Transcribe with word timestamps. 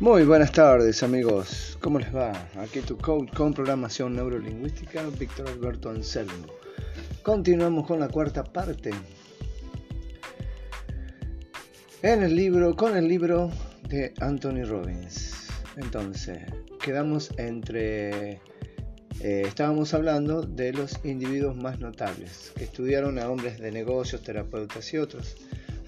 Muy 0.00 0.24
buenas 0.24 0.50
tardes 0.50 1.02
amigos, 1.02 1.76
¿cómo 1.82 1.98
les 1.98 2.16
va? 2.16 2.32
Aquí 2.56 2.80
tu 2.80 2.96
coach 2.96 3.30
con 3.34 3.52
programación 3.52 4.14
neurolingüística, 4.16 5.02
Víctor 5.18 5.46
Alberto 5.50 5.90
Anselmo. 5.90 6.46
Continuamos 7.22 7.86
con 7.86 8.00
la 8.00 8.08
cuarta 8.08 8.42
parte. 8.42 8.92
En 12.00 12.22
el 12.22 12.34
libro, 12.34 12.74
con 12.74 12.96
el 12.96 13.08
libro 13.08 13.50
de 13.90 14.14
Anthony 14.20 14.64
Robbins. 14.64 15.48
Entonces, 15.76 16.38
quedamos 16.82 17.30
entre... 17.36 18.40
Eh, 19.20 19.42
estábamos 19.46 19.92
hablando 19.92 20.40
de 20.40 20.72
los 20.72 20.98
individuos 21.04 21.56
más 21.56 21.78
notables, 21.78 22.52
que 22.56 22.64
estudiaron 22.64 23.18
a 23.18 23.28
hombres 23.28 23.58
de 23.58 23.70
negocios, 23.70 24.22
terapeutas 24.22 24.94
y 24.94 24.96
otros 24.96 25.36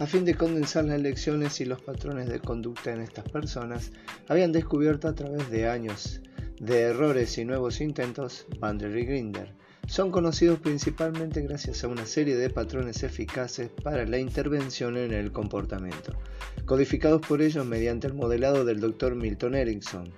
a 0.03 0.07
fin 0.07 0.25
de 0.25 0.35
condensar 0.35 0.85
las 0.85 1.01
lecciones 1.01 1.61
y 1.61 1.65
los 1.65 1.81
patrones 1.81 2.29
de 2.29 2.41
conducta 2.41 2.93
en 2.93 3.03
estas 3.03 3.25
personas, 3.31 3.93
habían 4.27 4.51
descubierto 4.51 5.07
a 5.07 5.15
través 5.15 5.49
de 5.49 5.69
años 5.69 6.21
de 6.59 6.81
errores 6.81 7.39
y 7.39 7.45
nuevos 7.45 7.81
intentos 7.81 8.47
Bander 8.59 8.97
y 8.97 9.05
Grinder. 9.05 9.55
Son 9.87 10.11
conocidos 10.11 10.59
principalmente 10.59 11.41
gracias 11.43 11.85
a 11.85 11.89
una 11.89 12.05
serie 12.05 12.35
de 12.35 12.51
patrones 12.51 13.05
eficaces 13.05 13.71
para 13.85 14.05
la 14.05 14.19
intervención 14.19 14.97
en 14.97 15.13
el 15.13 15.31
comportamiento, 15.31 16.19
codificados 16.65 17.25
por 17.25 17.41
ellos 17.41 17.65
mediante 17.65 18.09
el 18.09 18.15
modelado 18.15 18.65
del 18.65 18.81
Dr. 18.81 19.15
Milton 19.15 19.55
Erickson, 19.55 20.13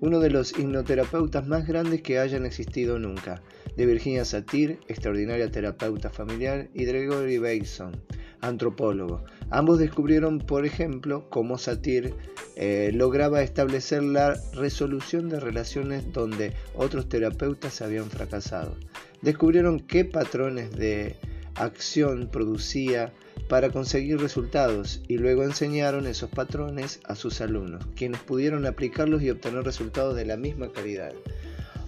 uno 0.00 0.18
de 0.18 0.30
los 0.30 0.58
hipnoterapeutas 0.58 1.46
más 1.46 1.64
grandes 1.64 2.02
que 2.02 2.18
hayan 2.18 2.44
existido 2.44 2.98
nunca, 2.98 3.40
de 3.76 3.86
Virginia 3.86 4.24
Satir, 4.24 4.80
extraordinaria 4.88 5.48
terapeuta 5.48 6.10
familiar, 6.10 6.68
y 6.74 6.84
Gregory 6.86 7.38
Bateson, 7.38 7.92
antropólogo. 8.40 9.24
Ambos 9.50 9.78
descubrieron, 9.78 10.38
por 10.38 10.66
ejemplo, 10.66 11.28
cómo 11.30 11.58
Satir 11.58 12.14
eh, 12.56 12.90
lograba 12.94 13.42
establecer 13.42 14.02
la 14.02 14.36
resolución 14.52 15.28
de 15.28 15.40
relaciones 15.40 16.12
donde 16.12 16.52
otros 16.74 17.08
terapeutas 17.08 17.80
habían 17.82 18.10
fracasado. 18.10 18.76
Descubrieron 19.22 19.80
qué 19.80 20.04
patrones 20.04 20.70
de 20.72 21.16
acción 21.54 22.28
producía 22.30 23.12
para 23.48 23.70
conseguir 23.70 24.20
resultados 24.20 25.02
y 25.08 25.18
luego 25.18 25.42
enseñaron 25.42 26.06
esos 26.06 26.30
patrones 26.30 27.00
a 27.04 27.14
sus 27.14 27.40
alumnos, 27.40 27.86
quienes 27.96 28.20
pudieron 28.20 28.66
aplicarlos 28.66 29.22
y 29.22 29.30
obtener 29.30 29.64
resultados 29.64 30.14
de 30.14 30.26
la 30.26 30.36
misma 30.36 30.70
calidad. 30.72 31.12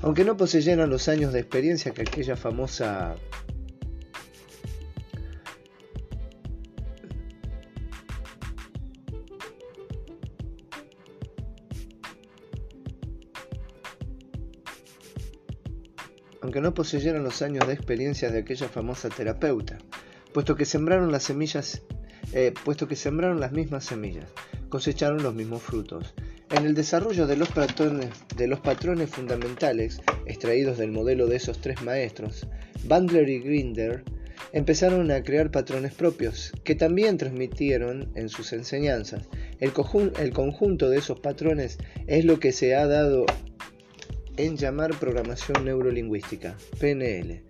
Aunque 0.02 0.24
no 0.24 0.36
poseyeran 0.36 0.88
los 0.88 1.08
años 1.08 1.32
de 1.32 1.40
experiencia 1.40 1.92
que 1.92 2.02
aquella 2.02 2.36
famosa 2.36 3.16
aunque 16.50 16.62
no 16.62 16.74
poseyeron 16.74 17.22
los 17.22 17.42
años 17.42 17.64
de 17.68 17.74
experiencia 17.74 18.28
de 18.28 18.40
aquella 18.40 18.68
famosa 18.68 19.08
terapeuta, 19.08 19.78
puesto 20.32 20.56
que 20.56 20.64
sembraron 20.64 21.12
las 21.12 21.22
semillas, 21.22 21.80
eh, 22.32 22.52
puesto 22.64 22.88
que 22.88 22.96
sembraron 22.96 23.38
las 23.38 23.52
mismas 23.52 23.84
semillas, 23.84 24.24
cosecharon 24.68 25.22
los 25.22 25.32
mismos 25.32 25.62
frutos. 25.62 26.12
En 26.50 26.66
el 26.66 26.74
desarrollo 26.74 27.28
de 27.28 27.36
los, 27.36 27.50
patrones, 27.50 28.08
de 28.36 28.48
los 28.48 28.58
patrones 28.58 29.10
fundamentales 29.10 30.00
extraídos 30.26 30.76
del 30.76 30.90
modelo 30.90 31.28
de 31.28 31.36
esos 31.36 31.60
tres 31.60 31.82
maestros, 31.82 32.48
Bandler 32.82 33.28
y 33.28 33.38
Grinder 33.38 34.02
empezaron 34.52 35.08
a 35.12 35.22
crear 35.22 35.52
patrones 35.52 35.94
propios, 35.94 36.50
que 36.64 36.74
también 36.74 37.16
transmitieron 37.16 38.10
en 38.16 38.28
sus 38.28 38.52
enseñanzas. 38.52 39.28
El, 39.60 39.72
el 40.18 40.32
conjunto 40.32 40.90
de 40.90 40.98
esos 40.98 41.20
patrones 41.20 41.78
es 42.08 42.24
lo 42.24 42.40
que 42.40 42.50
se 42.50 42.74
ha 42.74 42.88
dado 42.88 43.24
en 44.44 44.56
llamar 44.56 44.98
programación 44.98 45.66
neurolingüística, 45.66 46.56
PNL. 46.78 47.42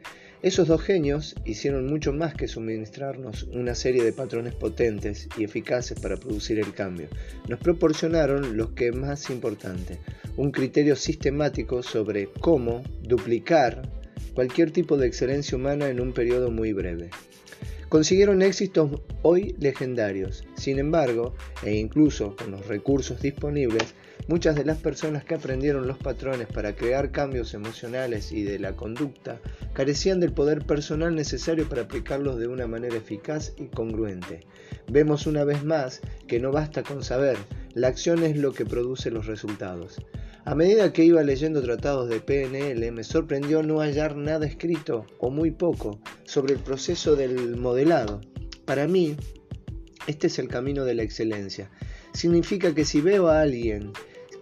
Esos 0.42 0.66
dos 0.66 0.82
genios 0.82 1.36
hicieron 1.44 1.86
mucho 1.86 2.12
más 2.12 2.34
que 2.34 2.48
suministrarnos 2.48 3.44
una 3.52 3.74
serie 3.74 4.02
de 4.02 4.12
patrones 4.12 4.54
potentes 4.54 5.28
y 5.36 5.44
eficaces 5.44 6.00
para 6.00 6.16
producir 6.16 6.58
el 6.58 6.72
cambio. 6.72 7.08
Nos 7.46 7.60
proporcionaron 7.60 8.56
lo 8.56 8.74
que 8.74 8.88
es 8.88 8.96
más 8.96 9.30
importante, 9.30 9.98
un 10.36 10.50
criterio 10.50 10.96
sistemático 10.96 11.82
sobre 11.82 12.28
cómo 12.40 12.82
duplicar 13.02 13.82
cualquier 14.34 14.72
tipo 14.72 14.96
de 14.96 15.06
excelencia 15.06 15.56
humana 15.56 15.90
en 15.90 16.00
un 16.00 16.12
periodo 16.12 16.50
muy 16.50 16.72
breve. 16.72 17.10
Consiguieron 17.88 18.42
éxitos 18.42 19.00
hoy 19.22 19.54
legendarios, 19.58 20.44
sin 20.54 20.78
embargo, 20.78 21.34
e 21.64 21.74
incluso 21.74 22.34
con 22.36 22.52
los 22.52 22.66
recursos 22.66 23.20
disponibles, 23.20 23.94
Muchas 24.28 24.54
de 24.54 24.64
las 24.64 24.78
personas 24.78 25.24
que 25.24 25.34
aprendieron 25.34 25.86
los 25.86 25.98
patrones 25.98 26.46
para 26.46 26.76
crear 26.76 27.10
cambios 27.10 27.54
emocionales 27.54 28.32
y 28.32 28.42
de 28.42 28.58
la 28.58 28.76
conducta 28.76 29.40
carecían 29.72 30.20
del 30.20 30.32
poder 30.32 30.64
personal 30.64 31.14
necesario 31.14 31.68
para 31.68 31.82
aplicarlos 31.82 32.38
de 32.38 32.46
una 32.46 32.66
manera 32.66 32.96
eficaz 32.96 33.52
y 33.56 33.66
congruente. 33.66 34.46
Vemos 34.88 35.26
una 35.26 35.44
vez 35.44 35.64
más 35.64 36.00
que 36.28 36.38
no 36.38 36.52
basta 36.52 36.82
con 36.82 37.02
saber, 37.02 37.38
la 37.74 37.88
acción 37.88 38.22
es 38.22 38.36
lo 38.36 38.52
que 38.52 38.66
produce 38.66 39.10
los 39.10 39.26
resultados. 39.26 39.96
A 40.44 40.54
medida 40.54 40.92
que 40.92 41.04
iba 41.04 41.22
leyendo 41.22 41.62
tratados 41.62 42.08
de 42.08 42.20
PNL, 42.20 42.90
me 42.92 43.04
sorprendió 43.04 43.62
no 43.62 43.80
hallar 43.80 44.16
nada 44.16 44.46
escrito, 44.46 45.06
o 45.18 45.30
muy 45.30 45.50
poco, 45.50 46.00
sobre 46.24 46.54
el 46.54 46.60
proceso 46.60 47.14
del 47.14 47.56
modelado. 47.56 48.20
Para 48.64 48.88
mí, 48.88 49.16
este 50.06 50.28
es 50.28 50.38
el 50.38 50.48
camino 50.48 50.84
de 50.84 50.94
la 50.94 51.02
excelencia. 51.02 51.70
Significa 52.12 52.74
que 52.74 52.84
si 52.84 53.00
veo 53.00 53.28
a 53.28 53.42
alguien 53.42 53.92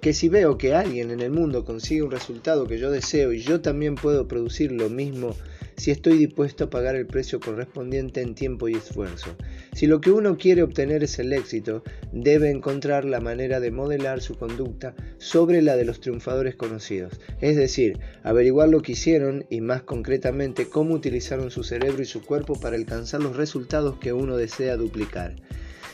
que 0.01 0.13
si 0.13 0.29
veo 0.29 0.59
que 0.59 0.75
alguien 0.75 1.11
en 1.11 1.21
el 1.21 1.31
mundo 1.31 1.65
consigue 1.65 2.03
un 2.03 2.11
resultado 2.11 2.67
que 2.67 2.79
yo 2.79 2.91
deseo 2.91 3.33
y 3.33 3.41
yo 3.41 3.61
también 3.61 3.95
puedo 3.95 4.29
producir 4.29 4.73
lo 4.73 4.89
mismo 4.89 5.35
si 5.77 5.93
estoy 5.93 6.19
dispuesto 6.19 6.65
a 6.65 6.71
pagar 6.71 6.97
el 6.97 7.07
precio 7.07 7.39
correspondiente 7.39 8.21
en 8.21 8.35
tiempo 8.35 8.69
y 8.69 8.75
esfuerzo. 8.75 9.37
Si 9.73 9.87
lo 9.87 10.01
que 10.01 10.11
uno 10.11 10.37
quiere 10.37 10.63
obtener 10.63 11.05
es 11.05 11.19
el 11.21 11.33
éxito, 11.33 11.85
debe 12.13 12.51
encontrar 12.51 13.05
la 13.05 13.21
manera 13.21 13.61
de 13.61 13.71
modelar 13.71 14.21
su 14.21 14.37
conducta 14.37 14.95
sobre 15.19 15.63
la 15.63 15.77
de 15.77 15.85
los 15.85 16.01
triunfadores 16.01 16.57
conocidos, 16.57 17.21
es 17.41 17.57
decir, 17.57 18.01
averiguar 18.25 18.69
lo 18.69 18.83
que 18.83 18.93
hicieron 18.93 19.47
y 19.51 19.61
más 19.61 19.83
concretamente 19.83 20.69
cómo 20.69 20.95
utilizaron 20.95 21.53
su 21.53 21.63
cerebro 21.63 22.03
y 22.03 22.07
su 22.07 22.25
cuerpo 22.25 22.59
para 22.59 22.77
alcanzar 22.77 23.23
los 23.23 23.37
resultados 23.37 23.99
que 23.99 24.13
uno 24.13 24.37
desea 24.37 24.77
duplicar. 24.77 25.37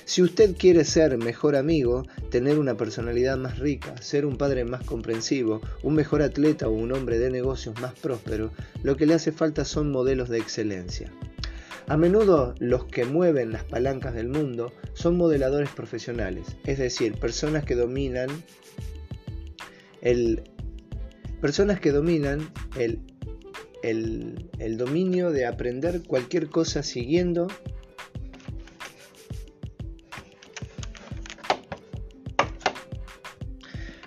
Si 0.06 0.22
usted 0.22 0.54
quiere 0.56 0.84
ser 0.84 1.16
mejor 1.16 1.56
amigo, 1.56 2.04
tener 2.30 2.58
una 2.58 2.76
personalidad 2.76 3.38
más 3.38 3.58
rica, 3.58 3.96
ser 4.02 4.26
un 4.26 4.36
padre 4.36 4.64
más 4.64 4.84
comprensivo, 4.84 5.62
un 5.82 5.94
mejor 5.94 6.20
atleta 6.20 6.68
o 6.68 6.72
un 6.72 6.92
hombre 6.92 7.18
de 7.18 7.30
negocios 7.30 7.80
más 7.80 7.94
próspero, 7.94 8.52
lo 8.82 8.96
que 8.96 9.06
le 9.06 9.14
hace 9.14 9.32
falta 9.32 9.64
son 9.64 9.90
modelos 9.90 10.28
de 10.28 10.38
excelencia. 10.38 11.10
A 11.86 11.96
menudo 11.96 12.54
los 12.58 12.84
que 12.86 13.04
mueven 13.04 13.52
las 13.52 13.64
palancas 13.64 14.14
del 14.14 14.28
mundo 14.28 14.72
son 14.92 15.16
modeladores 15.16 15.70
profesionales, 15.70 16.56
es 16.64 16.78
decir, 16.78 17.14
personas 17.14 17.64
que 17.64 17.74
dominan 17.74 18.28
el 20.00 20.42
personas 21.40 21.78
que 21.78 21.92
dominan 21.92 22.50
el, 22.74 23.00
el, 23.82 24.48
el 24.58 24.78
dominio 24.78 25.30
de 25.30 25.44
aprender 25.44 26.02
cualquier 26.02 26.48
cosa 26.48 26.82
siguiendo 26.82 27.48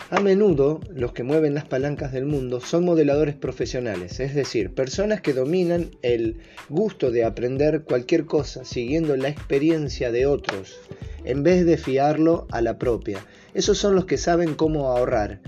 A 0.10 0.22
menudo 0.22 0.80
los 0.90 1.12
que 1.12 1.24
mueven 1.24 1.54
las 1.54 1.66
palancas 1.66 2.14
del 2.14 2.26
mundo 2.26 2.62
son 2.62 2.86
modeladores 2.86 3.36
profesionales, 3.36 4.22
es 4.22 4.34
decir, 4.34 4.74
personas 4.74 5.20
que 5.20 5.34
dominan 5.34 5.92
el 6.02 6.38
gusto 6.70 7.12
de 7.12 7.26
aprender 7.26 7.84
cualquier 7.84 8.26
cosa 8.26 8.64
siguiendo 8.64 9.18
la 9.18 9.28
experiencia 9.28 10.10
de 10.10 10.26
otros, 10.26 10.80
en 11.26 11.44
vez 11.44 11.66
de 11.66 11.78
fiarlo 11.78 12.48
a 12.52 12.62
la 12.62 12.78
propia. 12.78 13.26
Esos 13.54 13.80
son 13.80 13.96
los 13.96 14.06
que 14.06 14.18
saben 14.18 14.56
cómo 14.56 14.88
ahorrar 14.92 15.42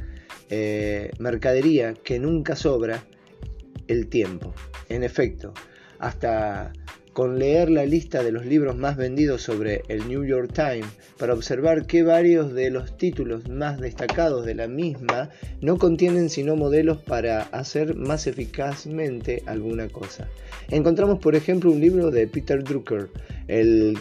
eh, 0.49 1.11
mercadería 1.19 1.93
que 1.93 2.19
nunca 2.19 2.57
sobra 2.57 3.05
el 3.87 4.07
tiempo. 4.07 4.53
En 4.89 5.03
efecto, 5.03 5.53
hasta 5.99 6.73
con 7.13 7.39
leer 7.39 7.69
la 7.69 7.85
lista 7.85 8.23
de 8.23 8.31
los 8.31 8.45
libros 8.45 8.77
más 8.77 8.97
vendidos 8.97 9.41
sobre 9.41 9.83
el 9.87 10.07
New 10.07 10.25
York 10.25 10.51
Times 10.53 10.87
para 11.17 11.33
observar 11.33 11.85
que 11.85 12.03
varios 12.03 12.53
de 12.53 12.69
los 12.69 12.97
títulos 12.97 13.49
más 13.49 13.79
destacados 13.79 14.45
de 14.45 14.55
la 14.55 14.67
misma 14.67 15.29
no 15.61 15.77
contienen 15.77 16.29
sino 16.29 16.55
modelos 16.55 16.99
para 16.99 17.41
hacer 17.43 17.95
más 17.95 18.27
eficazmente 18.27 19.43
alguna 19.45 19.87
cosa. 19.87 20.29
Encontramos 20.69 21.19
por 21.19 21.35
ejemplo 21.35 21.71
un 21.71 21.81
libro 21.81 22.11
de 22.11 22.27
Peter 22.27 22.63
Drucker, 22.63 23.09
El, 23.47 23.97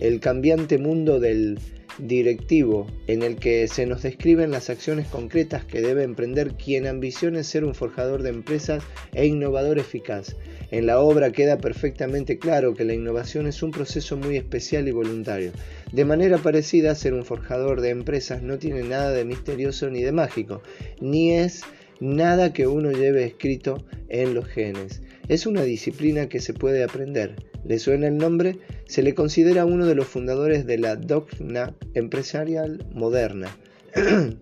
el 0.00 0.20
cambiante 0.20 0.78
mundo 0.78 1.20
del 1.20 1.58
directivo 2.02 2.86
en 3.06 3.22
el 3.22 3.36
que 3.36 3.68
se 3.68 3.86
nos 3.86 4.02
describen 4.02 4.50
las 4.50 4.70
acciones 4.70 5.06
concretas 5.08 5.64
que 5.64 5.80
debe 5.80 6.02
emprender 6.02 6.54
quien 6.54 6.86
ambicione 6.86 7.44
ser 7.44 7.64
un 7.64 7.74
forjador 7.74 8.22
de 8.22 8.30
empresas 8.30 8.82
e 9.12 9.26
innovador 9.26 9.78
eficaz. 9.78 10.36
En 10.70 10.86
la 10.86 11.00
obra 11.00 11.32
queda 11.32 11.58
perfectamente 11.58 12.38
claro 12.38 12.74
que 12.74 12.84
la 12.84 12.94
innovación 12.94 13.46
es 13.46 13.62
un 13.62 13.72
proceso 13.72 14.16
muy 14.16 14.36
especial 14.36 14.86
y 14.88 14.92
voluntario. 14.92 15.52
De 15.92 16.04
manera 16.04 16.38
parecida, 16.38 16.94
ser 16.94 17.14
un 17.14 17.24
forjador 17.24 17.80
de 17.80 17.90
empresas 17.90 18.42
no 18.42 18.58
tiene 18.58 18.82
nada 18.84 19.10
de 19.10 19.24
misterioso 19.24 19.90
ni 19.90 20.02
de 20.02 20.12
mágico, 20.12 20.62
ni 21.00 21.32
es 21.32 21.62
nada 21.98 22.52
que 22.52 22.66
uno 22.66 22.92
lleve 22.92 23.24
escrito 23.24 23.84
en 24.08 24.34
los 24.34 24.46
genes. 24.46 25.02
Es 25.30 25.46
una 25.46 25.62
disciplina 25.62 26.28
que 26.28 26.40
se 26.40 26.52
puede 26.54 26.82
aprender. 26.82 27.36
¿Le 27.64 27.78
suena 27.78 28.08
el 28.08 28.18
nombre? 28.18 28.58
Se 28.86 29.04
le 29.04 29.14
considera 29.14 29.64
uno 29.64 29.86
de 29.86 29.94
los 29.94 30.08
fundadores 30.08 30.66
de 30.66 30.76
la 30.76 30.96
doctrina 30.96 31.72
empresarial 31.94 32.84
moderna. 32.92 33.56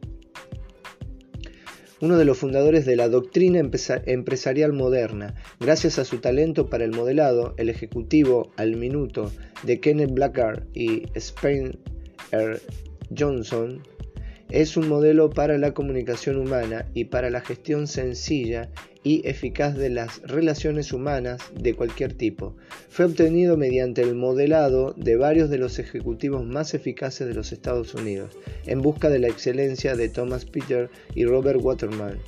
uno 2.00 2.17
de 2.17 2.25
los 2.25 2.38
fundadores 2.38 2.87
de 2.87 2.96
la 2.96 3.11
doctrina 3.11 3.61
empresarial 3.61 4.73
moderna, 4.73 5.35
gracias 5.61 5.99
a 5.99 6.06
su 6.06 6.20
talento 6.20 6.70
para 6.70 6.85
el 6.85 6.93
modelado, 6.93 7.52
el 7.58 7.69
ejecutivo 7.69 8.50
al 8.56 8.76
minuto 8.76 9.31
de 9.64 9.81
Kenneth 9.81 10.14
Blackard 10.14 10.62
y 10.73 11.02
Spencer 11.14 12.62
Johnson, 13.14 13.82
es 14.49 14.79
un 14.79 14.88
modelo 14.88 15.29
para 15.29 15.58
la 15.58 15.75
comunicación 15.75 16.38
humana 16.38 16.87
y 16.94 17.05
para 17.05 17.29
la 17.29 17.43
gestión 17.43 17.87
sencilla 17.87 18.70
y 19.08 19.26
eficaz 19.26 19.75
de 19.75 19.88
las 19.88 20.20
relaciones 20.20 20.93
humanas 20.93 21.40
de 21.58 21.72
cualquier 21.72 22.12
tipo. 22.12 22.55
Fue 22.90 23.06
obtenido 23.06 23.56
mediante 23.56 24.02
el 24.02 24.14
modelado 24.14 24.93
de 24.99 25.16
varios 25.16 25.49
de 25.49 25.56
los 25.56 25.78
ejecutivos 25.78 26.44
más 26.44 26.75
eficaces 26.75 27.26
de 27.26 27.32
los 27.32 27.50
Estados 27.50 27.94
Unidos, 27.94 28.37
en 28.66 28.82
busca 28.82 29.08
de 29.08 29.19
la 29.19 29.28
excelencia 29.28 29.96
de 29.96 30.10
Thomas 30.10 30.44
Peter 30.44 30.90
y 31.14 31.25
Robert 31.25 31.58
Waterman. 31.62 32.19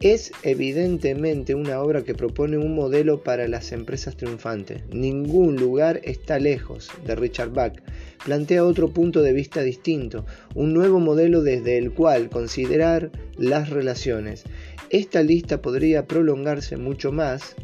Es 0.00 0.32
evidentemente 0.42 1.56
una 1.56 1.80
obra 1.80 2.02
que 2.02 2.14
propone 2.14 2.56
un 2.56 2.74
modelo 2.74 3.22
para 3.22 3.46
las 3.46 3.70
empresas 3.70 4.16
triunfantes. 4.16 4.82
Ningún 4.92 5.54
lugar 5.54 6.00
está 6.02 6.40
lejos 6.40 6.88
de 7.04 7.14
Richard 7.14 7.50
Bach. 7.50 7.80
Plantea 8.24 8.64
otro 8.64 8.90
punto 8.90 9.22
de 9.22 9.32
vista 9.32 9.60
distinto, 9.60 10.24
un 10.54 10.72
nuevo 10.72 10.98
modelo 10.98 11.42
desde 11.42 11.78
el 11.78 11.92
cual 11.92 12.28
considerar 12.28 13.10
las 13.36 13.70
relaciones. 13.70 14.44
Esta 14.90 15.22
lista 15.22 15.60
podría 15.60 16.06
prolongarse 16.06 16.76
mucho 16.76 17.12
más, 17.12 17.54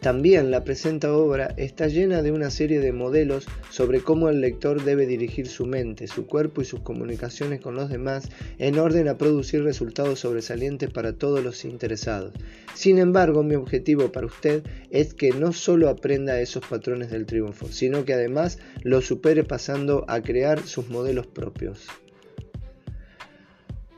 también 0.00 0.52
la 0.52 0.62
presenta 0.62 1.12
obra 1.12 1.52
está 1.56 1.88
llena 1.88 2.22
de 2.22 2.30
una 2.30 2.50
serie 2.50 2.78
de 2.78 2.92
modelos 2.92 3.46
sobre 3.68 4.00
cómo 4.00 4.28
el 4.28 4.40
lector 4.40 4.84
debe 4.84 5.06
dirigir 5.06 5.48
su 5.48 5.66
mente, 5.66 6.06
su 6.06 6.26
cuerpo 6.26 6.62
y 6.62 6.64
sus 6.64 6.80
comunicaciones 6.80 7.60
con 7.60 7.74
los 7.74 7.90
demás 7.90 8.28
en 8.58 8.78
orden 8.78 9.08
a 9.08 9.18
producir 9.18 9.64
resultados 9.64 10.20
sobresalientes 10.20 10.88
para 10.90 11.14
todos 11.14 11.42
los 11.42 11.64
interesados. 11.64 12.32
Sin 12.74 12.98
embargo, 12.98 13.42
mi 13.42 13.56
objetivo 13.56 14.12
para 14.12 14.28
usted 14.28 14.62
es 14.90 15.14
que 15.14 15.30
no 15.30 15.52
solo 15.52 15.88
aprenda 15.88 16.40
esos 16.40 16.64
patrones 16.64 17.10
del 17.10 17.26
triunfo, 17.26 17.66
sino 17.66 18.04
que 18.04 18.14
además 18.14 18.58
los 18.84 19.04
supere 19.04 19.42
pasando 19.42 20.04
a 20.06 20.22
crear 20.22 20.62
sus 20.62 20.88
modelos 20.90 21.26
propios. 21.26 21.88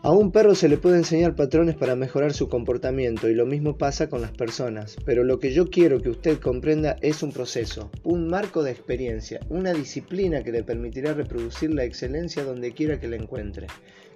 A 0.02 0.12
un 0.12 0.32
perro 0.32 0.55
se 0.55 0.70
le 0.70 0.79
puede 0.79 0.97
enseñar 0.97 1.35
patrones 1.35 1.76
para 1.76 1.94
mejorar 1.94 2.32
su 2.32 2.49
comportamiento 2.49 3.29
y 3.29 3.35
lo 3.35 3.44
mismo 3.44 3.76
pasa 3.76 4.08
con 4.08 4.23
las 4.23 4.31
personas, 4.31 4.97
pero 5.05 5.25
lo 5.25 5.38
que 5.38 5.52
yo 5.52 5.69
quiero 5.69 6.00
que 6.00 6.08
usted 6.08 6.38
comprenda 6.38 6.97
es 7.02 7.23
un 7.23 7.32
proceso, 7.32 7.91
un 8.02 8.26
marco 8.26 8.62
de 8.62 8.70
experiencia, 8.70 9.41
una 9.50 9.75
disciplina 9.75 10.43
que 10.43 10.52
le 10.52 10.62
permitirá 10.62 11.12
reproducir 11.12 11.75
la 11.75 11.85
excelencia 11.85 12.44
donde 12.44 12.73
quiera 12.73 12.99
que 12.99 13.08
la 13.08 13.17
encuentre. 13.17 13.67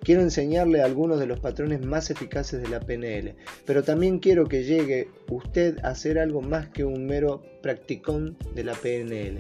Quiero 0.02 0.22
enseñarle 0.22 0.81
algunos 0.81 1.20
de 1.20 1.26
los 1.26 1.40
patrones 1.40 1.84
más 1.84 2.10
eficaces 2.10 2.62
de 2.62 2.69
la 2.69 2.81
PNL, 2.81 3.34
pero 3.66 3.82
también 3.82 4.20
quiero 4.20 4.46
que 4.46 4.64
llegue 4.64 5.08
usted 5.28 5.76
a 5.82 5.94
ser 5.94 6.19
algo 6.19 6.40
más 6.40 6.66
que 6.69 6.86
un 6.86 7.04
mero 7.04 7.42
practicón 7.60 8.38
de 8.54 8.64
la 8.64 8.72
PNL. 8.72 9.38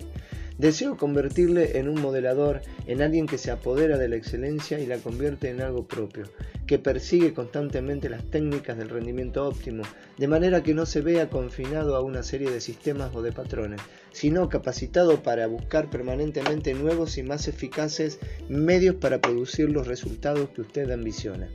Deseo 0.58 0.96
convertirle 0.96 1.78
en 1.78 1.88
un 1.88 2.00
modelador, 2.00 2.62
en 2.86 3.02
alguien 3.02 3.26
que 3.26 3.38
se 3.38 3.50
apodera 3.50 3.98
de 3.98 4.08
la 4.08 4.14
excelencia 4.14 4.78
y 4.78 4.86
la 4.86 4.98
convierte 4.98 5.50
en 5.50 5.60
algo 5.60 5.88
propio, 5.88 6.26
que 6.66 6.78
persigue 6.78 7.34
constantemente 7.34 8.08
las 8.08 8.22
técnicas 8.30 8.78
del 8.78 8.88
rendimiento 8.88 9.46
óptimo, 9.46 9.82
de 10.16 10.28
manera 10.28 10.62
que 10.62 10.72
no 10.72 10.86
se 10.86 11.00
vea 11.00 11.28
confinado 11.28 11.96
a 11.96 12.02
una 12.02 12.22
serie 12.22 12.50
de 12.50 12.60
sistemas 12.60 13.14
o 13.16 13.22
de 13.22 13.32
patrones, 13.32 13.80
sino 14.12 14.48
capacitado 14.48 15.24
para 15.24 15.48
buscar 15.48 15.90
permanentemente 15.90 16.72
nuevos 16.72 17.18
y 17.18 17.24
más 17.24 17.48
eficaces 17.48 18.20
medios 18.48 18.94
para 18.94 19.20
producir 19.20 19.70
los 19.70 19.88
resultados 19.88 20.50
que 20.50 20.60
usted 20.60 20.88
ambiciona. 20.90 21.48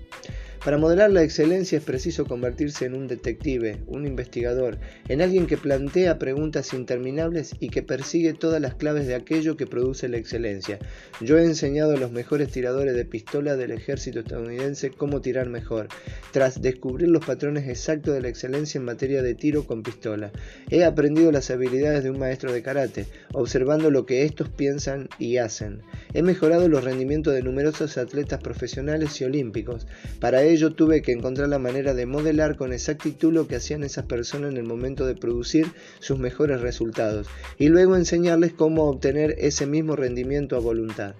Para 0.63 0.77
modelar 0.77 1.09
la 1.09 1.23
excelencia 1.23 1.77
es 1.77 1.83
preciso 1.85 2.25
convertirse 2.25 2.83
en 2.83 2.93
un 2.93 3.07
detective, 3.07 3.77
un 3.87 4.05
investigador, 4.05 4.77
en 5.07 5.21
alguien 5.21 5.47
que 5.47 5.55
plantea 5.55 6.19
preguntas 6.19 6.73
interminables 6.73 7.55
y 7.61 7.69
que 7.69 7.81
persigue 7.81 8.33
todas 8.33 8.61
las 8.61 8.75
claves 8.75 9.07
de 9.07 9.15
aquello 9.15 9.55
que 9.55 9.67
produce 9.67 10.09
la 10.09 10.17
excelencia. 10.17 10.77
Yo 11.21 11.37
he 11.37 11.45
enseñado 11.45 11.93
a 11.93 11.97
los 11.97 12.11
mejores 12.11 12.51
tiradores 12.51 12.93
de 12.93 13.05
pistola 13.05 13.55
del 13.55 13.71
ejército 13.71 14.19
estadounidense 14.19 14.91
cómo 14.91 15.21
tirar 15.21 15.47
mejor, 15.47 15.87
tras 16.33 16.61
descubrir 16.61 17.07
los 17.07 17.25
patrones 17.25 17.69
exactos 17.69 18.13
de 18.13 18.21
la 18.21 18.27
excelencia 18.27 18.79
en 18.79 18.85
materia 18.85 19.23
de 19.23 19.35
tiro 19.35 19.65
con 19.65 19.81
pistola. 19.81 20.33
He 20.69 20.83
aprendido 20.83 21.31
las 21.31 21.49
habilidades 21.51 22.03
de 22.03 22.11
un 22.11 22.19
maestro 22.19 22.51
de 22.51 22.61
karate, 22.61 23.05
observando 23.31 23.91
lo 23.91 24.05
que 24.05 24.23
estos 24.23 24.49
piensan 24.49 25.07
y 25.19 25.37
hacen. 25.37 25.83
He 26.13 26.21
mejorado 26.21 26.67
los 26.67 26.83
rendimientos 26.83 27.33
de 27.33 27.43
numerosos 27.43 27.97
atletas 27.97 28.41
profesionales 28.41 29.19
y 29.21 29.23
olímpicos. 29.23 29.87
Para 30.19 30.48
ello 30.49 30.73
tuve 30.73 31.01
que 31.01 31.11
encontrar 31.11 31.49
la 31.49 31.59
manera 31.59 31.93
de 31.93 32.05
modelar 32.05 32.55
con 32.55 32.73
exactitud 32.73 33.31
lo 33.31 33.47
que 33.47 33.55
hacían 33.55 33.83
esas 33.83 34.05
personas 34.05 34.51
en 34.51 34.57
el 34.57 34.63
momento 34.63 35.05
de 35.05 35.15
producir 35.15 35.67
sus 35.99 36.19
mejores 36.19 36.61
resultados 36.61 37.27
y 37.57 37.69
luego 37.69 37.95
enseñarles 37.95 38.53
cómo 38.53 38.89
obtener 38.89 39.35
ese 39.39 39.65
mismo 39.65 39.95
rendimiento 39.95 40.55
a 40.55 40.59
voluntad. 40.59 41.15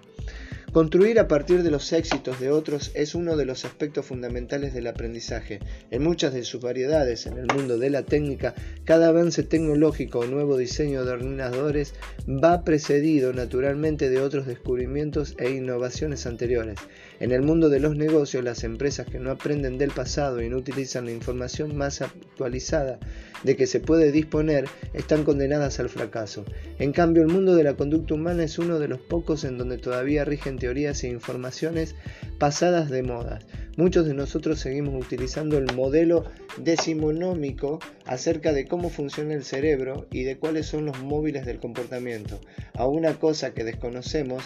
Construir 0.72 1.20
a 1.20 1.28
partir 1.28 1.64
de 1.64 1.72
los 1.72 1.92
éxitos 1.94 2.40
de 2.40 2.52
otros 2.52 2.92
es 2.94 3.16
uno 3.16 3.36
de 3.36 3.46
los 3.46 3.66
aspectos 3.66 4.06
fundamentales 4.06 4.72
del 4.72 4.86
aprendizaje. 4.86 5.60
En 5.90 6.04
muchas 6.04 6.32
de 6.32 6.44
sus 6.44 6.62
variedades 6.62 7.26
en 7.26 7.40
el 7.40 7.48
mundo 7.48 7.80
de 7.80 7.90
la 7.90 8.04
técnica, 8.04 8.54
cada 8.84 9.08
avance 9.08 9.42
tecnológico 9.42 10.20
o 10.20 10.28
nuevo 10.28 10.58
diseño 10.58 11.06
de 11.06 11.14
ordenadores 11.14 11.96
va 12.28 12.64
precedido 12.64 13.34
naturalmente 13.34 14.12
de 14.12 14.22
otros 14.22 14.46
descubrimientos 14.46 15.34
e 15.40 15.50
innovaciones 15.50 16.28
anteriores. 16.28 16.78
En 17.20 17.34
el 17.34 17.42
mundo 17.42 17.68
de 17.68 17.82
los 17.82 17.98
negocios, 17.98 18.44
las 18.46 18.64
empresas 18.64 19.06
que 19.06 19.20
no 19.20 19.30
aprenden 19.30 19.78
del 19.78 19.92
pasado 19.92 20.42
y 20.42 20.50
no 20.50 20.56
utilizan 20.56 21.06
la 21.06 21.12
información 21.12 21.76
más 21.76 22.02
actualizada 22.02 22.98
de 23.44 23.58
que 23.58 23.68
se 23.68 23.82
puede 23.82 24.14
disponer 24.14 24.66
están 24.94 25.26
condenadas 25.26 25.82
al 25.82 25.90
fracaso. 25.90 26.46
En 26.78 26.94
cambio, 26.94 27.22
el 27.22 27.28
mundo 27.28 27.56
de 27.56 27.66
la 27.66 27.76
conducta 27.76 28.14
humana 28.14 28.44
es 28.44 28.58
uno 28.58 28.80
de 28.80 28.88
los 28.88 29.00
pocos 29.00 29.44
en 29.44 29.58
donde 29.58 29.78
todavía 29.78 30.24
rigen 30.24 30.58
teorías 30.60 31.04
e 31.04 31.10
informaciones 31.10 31.96
pasadas 32.38 32.90
de 32.90 33.04
moda. 33.04 33.40
Muchos 33.76 34.06
de 34.06 34.14
nosotros 34.14 34.60
seguimos 34.60 35.06
utilizando 35.06 35.58
el 35.58 35.74
modelo 35.74 36.24
decimonómico 36.58 37.80
acerca 38.06 38.54
de 38.54 38.66
cómo 38.66 38.90
funciona 38.90 39.34
el 39.34 39.44
cerebro 39.44 40.08
y 40.12 40.24
de 40.24 40.38
cuáles 40.38 40.68
son 40.68 40.86
los 40.86 41.02
móviles 41.02 41.46
del 41.46 41.60
comportamiento. 41.60 42.40
A 42.74 42.88
una 42.88 43.14
cosa 43.16 43.54
que 43.54 43.64
desconocemos 43.64 44.44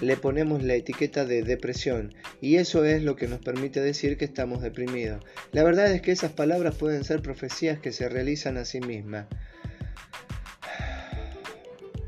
le 0.00 0.16
ponemos 0.16 0.62
la 0.62 0.74
etiqueta 0.74 1.24
de 1.24 1.42
depresión 1.42 2.14
y 2.40 2.56
eso 2.56 2.84
es 2.84 3.02
lo 3.02 3.16
que 3.16 3.28
nos 3.28 3.40
permite 3.40 3.80
decir 3.80 4.16
que 4.16 4.24
estamos 4.24 4.62
deprimidos. 4.62 5.24
La 5.52 5.62
verdad 5.62 5.92
es 5.92 6.02
que 6.02 6.12
esas 6.12 6.32
palabras 6.32 6.76
pueden 6.76 7.04
ser 7.04 7.22
profecías 7.22 7.78
que 7.78 7.92
se 7.92 8.08
realizan 8.08 8.56
a 8.56 8.64
sí 8.64 8.80
mismas. 8.80 9.26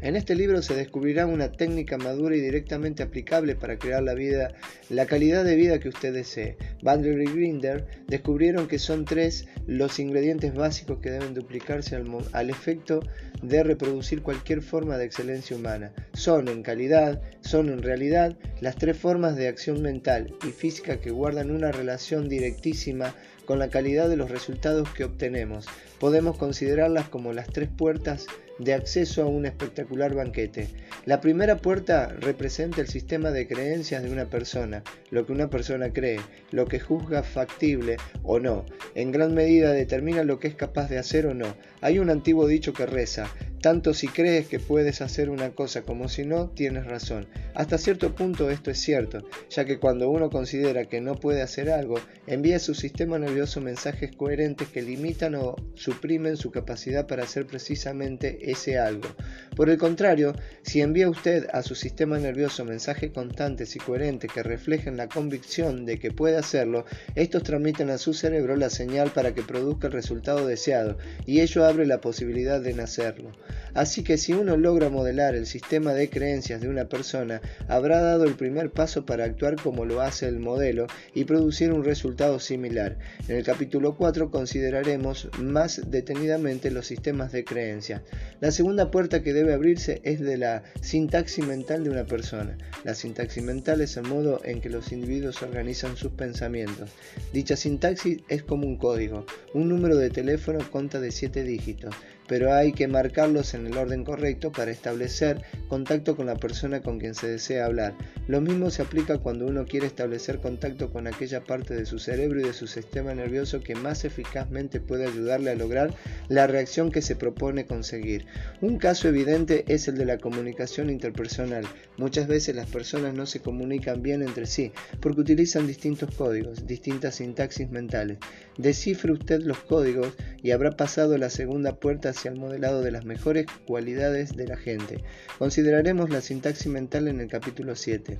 En 0.03 0.17
este 0.17 0.35
libro 0.35 0.63
se 0.63 0.75
descubrirá 0.75 1.27
una 1.27 1.53
técnica 1.53 1.97
madura 1.97 2.35
y 2.35 2.41
directamente 2.41 3.05
aplicable 3.05 3.55
para 3.55 3.79
crear 3.79 4.03
la 4.03 4.15
vida, 4.15 4.53
la 4.91 5.07
calidad 5.07 5.45
de 5.45 5.55
vida 5.55 5.79
que 5.79 5.91
usted 5.91 6.13
desee. 6.13 6.57
Bandler 6.83 7.23
y 7.23 7.27
Grinder 7.27 7.87
descubrieron 8.09 8.67
que 8.67 8.81
son 8.81 9.05
tres 9.05 9.47
los 9.69 10.01
ingredientes 10.01 10.55
básicos 10.55 10.99
que 10.99 11.13
deben 11.13 11.35
duplicarse 11.35 11.95
al, 11.95 12.09
al 12.33 12.51
efecto 12.51 12.99
de 13.43 13.63
reproducir 13.63 14.23
cualquier 14.23 14.61
forma 14.61 14.99
de 14.99 15.05
excelencia 15.05 15.55
humana. 15.55 15.93
Son 16.15 16.49
en 16.49 16.65
calidad, 16.65 17.23
son 17.41 17.69
en 17.69 17.81
realidad 17.81 18.37
las 18.61 18.75
tres 18.75 18.97
formas 18.97 19.37
de 19.37 19.47
acción 19.47 19.83
mental 19.83 20.35
y 20.45 20.51
física 20.51 21.01
que 21.01 21.13
guardan 21.13 21.53
una 21.53 21.71
relación 21.71 22.29
directísima 22.29 23.15
con 23.45 23.61
la 23.61 23.69
calidad 23.69 24.09
de 24.09 24.17
los 24.17 24.33
resultados 24.33 24.89
que 24.91 25.05
obtenemos. 25.05 25.67
Podemos 26.01 26.39
considerarlas 26.39 27.09
como 27.09 27.33
las 27.33 27.47
tres 27.47 27.69
puertas 27.69 28.27
de 28.63 28.75
acceso 28.75 29.23
a 29.23 29.27
un 29.27 29.47
espectacular 29.47 30.15
banquete. 30.15 30.69
La 31.05 31.21
primera 31.21 31.57
puerta 31.57 32.09
representa 32.21 32.81
el 32.81 32.89
sistema 32.89 33.31
de 33.31 33.49
creencias 33.49 34.03
de 34.03 34.11
una 34.11 34.27
persona, 34.27 34.85
lo 35.11 35.27
que 35.27 35.33
una 35.33 35.51
persona 35.51 35.93
cree, 35.93 36.21
lo 36.51 36.67
que 36.67 36.79
juzga 36.79 37.23
factible 37.23 37.97
o 38.23 38.39
no. 38.39 38.65
En 38.95 39.11
gran 39.11 39.35
medida 39.35 39.73
determina 39.73 40.23
lo 40.23 40.39
que 40.39 40.49
es 40.49 40.55
capaz 40.55 40.89
de 40.89 40.99
hacer 40.99 41.27
o 41.27 41.35
no. 41.35 41.57
Hay 41.81 41.99
un 41.99 42.11
antiguo 42.11 42.47
dicho 42.47 42.73
que 42.73 42.87
reza, 42.87 43.29
tanto 43.63 43.95
si 43.95 44.09
crees 44.09 44.49
que 44.49 44.59
puedes 44.59 45.01
hacer 45.03 45.31
una 45.31 45.51
cosa 45.51 45.83
como 45.83 46.09
si 46.09 46.25
no, 46.25 46.51
tienes 46.51 46.85
razón. 46.85 47.29
Hasta 47.55 47.79
cierto 47.79 48.15
punto 48.15 48.51
esto 48.51 48.71
es 48.71 48.79
cierto, 48.79 49.25
ya 49.51 49.65
que 49.65 49.79
cuando 49.79 50.11
uno 50.11 50.31
considera 50.31 50.87
que 50.87 51.01
no 51.01 51.15
puede 51.15 51.43
hacer 51.43 51.71
algo, 51.71 51.97
envía 52.27 52.57
a 52.57 52.61
su 52.61 52.75
sistema 52.75 53.19
nervioso 53.19 53.61
mensajes 53.61 54.15
coherentes 54.17 54.69
que 54.69 54.83
limitan 54.83 55.37
o 55.37 55.55
suprimen 55.75 56.37
su 56.37 56.51
capacidad 56.51 57.07
para 57.07 57.23
hacer 57.23 57.47
precisamente 57.47 58.51
algo. 58.79 59.09
Por 59.57 59.69
el 59.69 59.77
contrario, 59.77 60.35
si 60.63 60.81
envía 60.81 61.11
usted 61.11 61.47
a 61.53 61.63
su 61.63 61.75
sistema 61.75 62.19
nervioso 62.19 62.65
mensajes 62.65 63.11
constantes 63.11 63.77
y 63.77 63.79
coherentes 63.79 64.33
que 64.33 64.43
reflejen 64.43 64.97
la 64.97 65.09
convicción 65.09 65.85
de 65.85 65.99
que 65.99 66.11
puede 66.11 66.39
hacerlo, 66.39 66.87
estos 67.17 67.43
transmiten 67.43 67.91
a 67.91 67.99
su 67.99 68.15
cerebro 68.15 68.57
la 68.57 68.71
señal 68.71 69.11
para 69.11 69.35
que 69.35 69.43
produzca 69.43 69.89
el 69.89 69.93
resultado 69.93 70.47
deseado, 70.47 70.97
y 71.27 71.41
ello 71.41 71.67
abre 71.67 71.85
la 71.85 72.01
posibilidad 72.01 72.63
de 72.63 72.73
nacerlo. 72.73 73.33
Así 73.75 74.03
que 74.03 74.17
si 74.17 74.33
uno 74.33 74.57
logra 74.57 74.89
modelar 74.89 75.35
el 75.35 75.47
sistema 75.47 75.93
de 75.93 76.09
creencias 76.09 76.61
de 76.61 76.69
una 76.69 76.87
persona, 76.87 77.41
habrá 77.69 78.01
dado 78.03 78.25
el 78.25 78.35
primer 78.35 78.71
paso 78.71 79.05
para 79.05 79.25
actuar 79.25 79.57
como 79.57 79.85
lo 79.85 80.01
hace 80.01 80.29
el 80.29 80.39
modelo 80.39 80.87
y 81.15 81.25
producir 81.25 81.73
un 81.73 81.85
resultado 81.85 82.39
similar. 82.39 82.99
En 83.29 83.37
el 83.37 83.45
capítulo 83.45 83.97
4 83.97 84.31
consideraremos 84.31 85.29
más 85.39 85.91
detenidamente 85.91 86.71
los 86.71 86.87
sistemas 86.87 87.33
de 87.33 87.45
creencias. 87.45 88.03
La 88.43 88.51
segunda 88.51 88.91
puerta 88.91 89.23
que 89.23 89.33
debe 89.33 89.55
abrirse 89.55 90.01
es 90.03 90.19
de 90.19 90.37
la 90.37 90.65
sintaxis 90.81 91.47
mental 91.47 91.85
de 91.85 91.91
una 91.91 92.07
persona. 92.07 92.59
La 92.83 92.93
sintaxis 92.93 93.45
mental 93.45 93.81
es 93.81 93.97
el 93.97 94.03
modo 94.03 94.41
en 94.43 94.61
que 94.61 94.69
los 94.69 94.91
individuos 94.91 95.43
organizan 95.43 95.97
sus 95.97 96.11
pensamientos. 96.11 96.91
Dicha 97.33 97.55
sintaxis 97.55 98.19
es 98.27 98.43
como 98.43 98.67
un 98.67 98.79
código. 98.79 99.27
Un 99.55 99.69
número 99.69 99.97
de 99.97 100.11
teléfono 100.11 100.59
conta 100.73 100.99
de 100.99 101.13
7 101.13 101.45
dígitos 101.45 101.95
pero 102.33 102.55
hay 102.55 102.73
que 102.73 102.89
marcarlos 102.89 103.53
en 103.53 103.67
el 103.67 103.77
orden 103.77 104.05
correcto 104.05 104.53
para 104.53 104.71
establecer 104.71 105.43
contacto 105.69 106.17
con 106.17 106.25
la 106.25 106.37
persona 106.37 106.81
con 106.81 106.99
quien 106.99 107.15
se 107.15 107.29
desea 107.29 107.67
hablar. 107.67 107.95
Lo 108.27 108.41
mismo 108.41 108.71
se 108.71 108.81
aplica 108.81 109.19
cuando 109.19 109.47
uno 109.47 109.67
quiere 109.67 109.87
establecer 109.87 110.39
contacto 110.39 110.91
con 110.91 111.07
aquella 111.07 111.45
parte 111.45 111.75
de 111.75 111.85
su 111.85 111.99
cerebro 111.99 112.41
y 112.41 112.45
de 112.45 112.55
su 112.55 112.67
sistema 112.67 113.15
nervioso 113.15 113.63
que 113.63 113.75
más 113.75 114.07
eficazmente 114.07 114.81
puede 114.81 115.07
ayudarle 115.07 115.51
a 115.51 115.57
lograr 115.57 115.93
la 116.31 116.47
reacción 116.47 116.91
que 116.91 117.03
se 117.03 117.17
propone 117.17 117.67
conseguir. 117.67 118.25
Un 118.63 118.79
caso 118.79 119.09
evidente 119.09 119.67
es 119.69 119.87
el 119.89 119.99
de 119.99 120.07
la 120.07 120.17
comunicación 120.17 120.89
interpersonal. 120.89 121.67
Muchas 121.99 122.29
veces 122.29 122.57
las 122.57 122.71
personas 122.71 123.13
no 123.13 123.27
se 123.27 123.41
comunican 123.41 124.01
bien 124.01 124.23
entre 124.23 124.47
sí 124.47 124.73
porque 125.03 125.21
utilizan 125.21 125.67
distintos 125.67 126.15
códigos, 126.15 126.67
distintas 126.67 127.17
sintaxis 127.17 127.69
mentales. 127.69 128.17
Descifre 128.57 129.13
usted 129.13 129.43
los 129.43 129.59
códigos 129.59 130.15
y 130.43 130.53
habrá 130.53 130.71
pasado 130.71 131.19
la 131.19 131.29
segunda 131.29 131.77
puerta 131.77 132.15
el 132.29 132.39
modelado 132.39 132.83
de 132.83 132.91
las 132.91 133.05
mejores 133.05 133.47
cualidades 133.67 134.37
de 134.37 134.47
la 134.47 134.57
gente. 134.57 135.03
Consideraremos 135.39 136.11
la 136.11 136.21
sintaxis 136.21 136.69
mental 136.69 137.09
en 137.09 137.21
el 137.21 137.29
capítulo 137.29 137.75
7. 137.77 138.19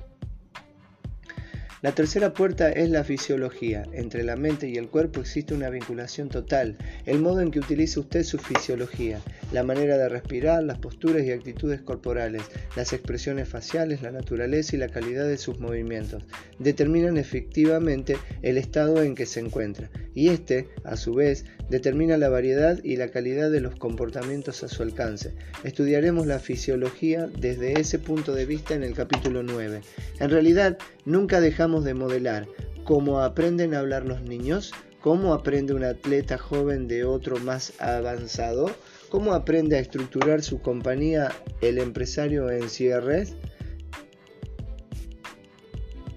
La 1.83 1.93
tercera 1.93 2.33
puerta 2.33 2.71
es 2.71 2.89
la 2.89 3.03
fisiología. 3.03 3.83
Entre 3.91 4.23
la 4.23 4.37
mente 4.37 4.69
y 4.69 4.77
el 4.77 4.87
cuerpo 4.87 5.19
existe 5.19 5.53
una 5.53 5.69
vinculación 5.69 6.29
total. 6.29 6.77
El 7.05 7.19
modo 7.19 7.41
en 7.41 7.51
que 7.51 7.59
utiliza 7.59 7.99
usted 7.99 8.23
su 8.23 8.37
fisiología, 8.37 9.19
la 9.51 9.63
manera 9.63 9.97
de 9.97 10.07
respirar, 10.07 10.63
las 10.63 10.77
posturas 10.77 11.25
y 11.25 11.33
actitudes 11.33 11.81
corporales, 11.81 12.43
las 12.77 12.93
expresiones 12.93 13.49
faciales, 13.49 14.01
la 14.01 14.11
naturaleza 14.11 14.77
y 14.77 14.79
la 14.79 14.87
calidad 14.87 15.27
de 15.27 15.37
sus 15.37 15.59
movimientos, 15.59 16.23
determinan 16.57 17.17
efectivamente 17.17 18.15
el 18.43 18.57
estado 18.57 19.03
en 19.03 19.13
que 19.13 19.25
se 19.25 19.41
encuentra. 19.41 19.89
Y 20.15 20.29
este, 20.29 20.69
a 20.85 20.95
su 20.95 21.13
vez, 21.13 21.43
determina 21.69 22.17
la 22.17 22.29
variedad 22.29 22.79
y 22.81 22.95
la 22.95 23.09
calidad 23.09 23.51
de 23.51 23.59
los 23.59 23.75
comportamientos 23.75 24.63
a 24.63 24.69
su 24.69 24.83
alcance. 24.83 25.33
Estudiaremos 25.65 26.27
la 26.27 26.39
fisiología 26.39 27.27
desde 27.27 27.77
ese 27.77 27.99
punto 27.99 28.33
de 28.33 28.45
vista 28.45 28.73
en 28.73 28.83
el 28.83 28.93
capítulo 28.93 29.43
9. 29.43 29.81
En 30.19 30.29
realidad, 30.29 30.77
nunca 31.03 31.41
dejamos 31.41 31.72
de 31.81 31.93
modelar 31.93 32.47
cómo 32.83 33.21
aprenden 33.21 33.73
a 33.73 33.79
hablar 33.79 34.05
los 34.05 34.21
niños, 34.21 34.73
cómo 35.01 35.33
aprende 35.33 35.73
un 35.73 35.83
atleta 35.83 36.37
joven 36.37 36.87
de 36.87 37.05
otro 37.05 37.37
más 37.37 37.73
avanzado, 37.79 38.69
cómo 39.09 39.33
aprende 39.33 39.77
a 39.77 39.79
estructurar 39.79 40.43
su 40.43 40.61
compañía 40.61 41.31
el 41.61 41.77
empresario 41.77 42.49
en 42.49 42.69
cierres, 42.69 43.35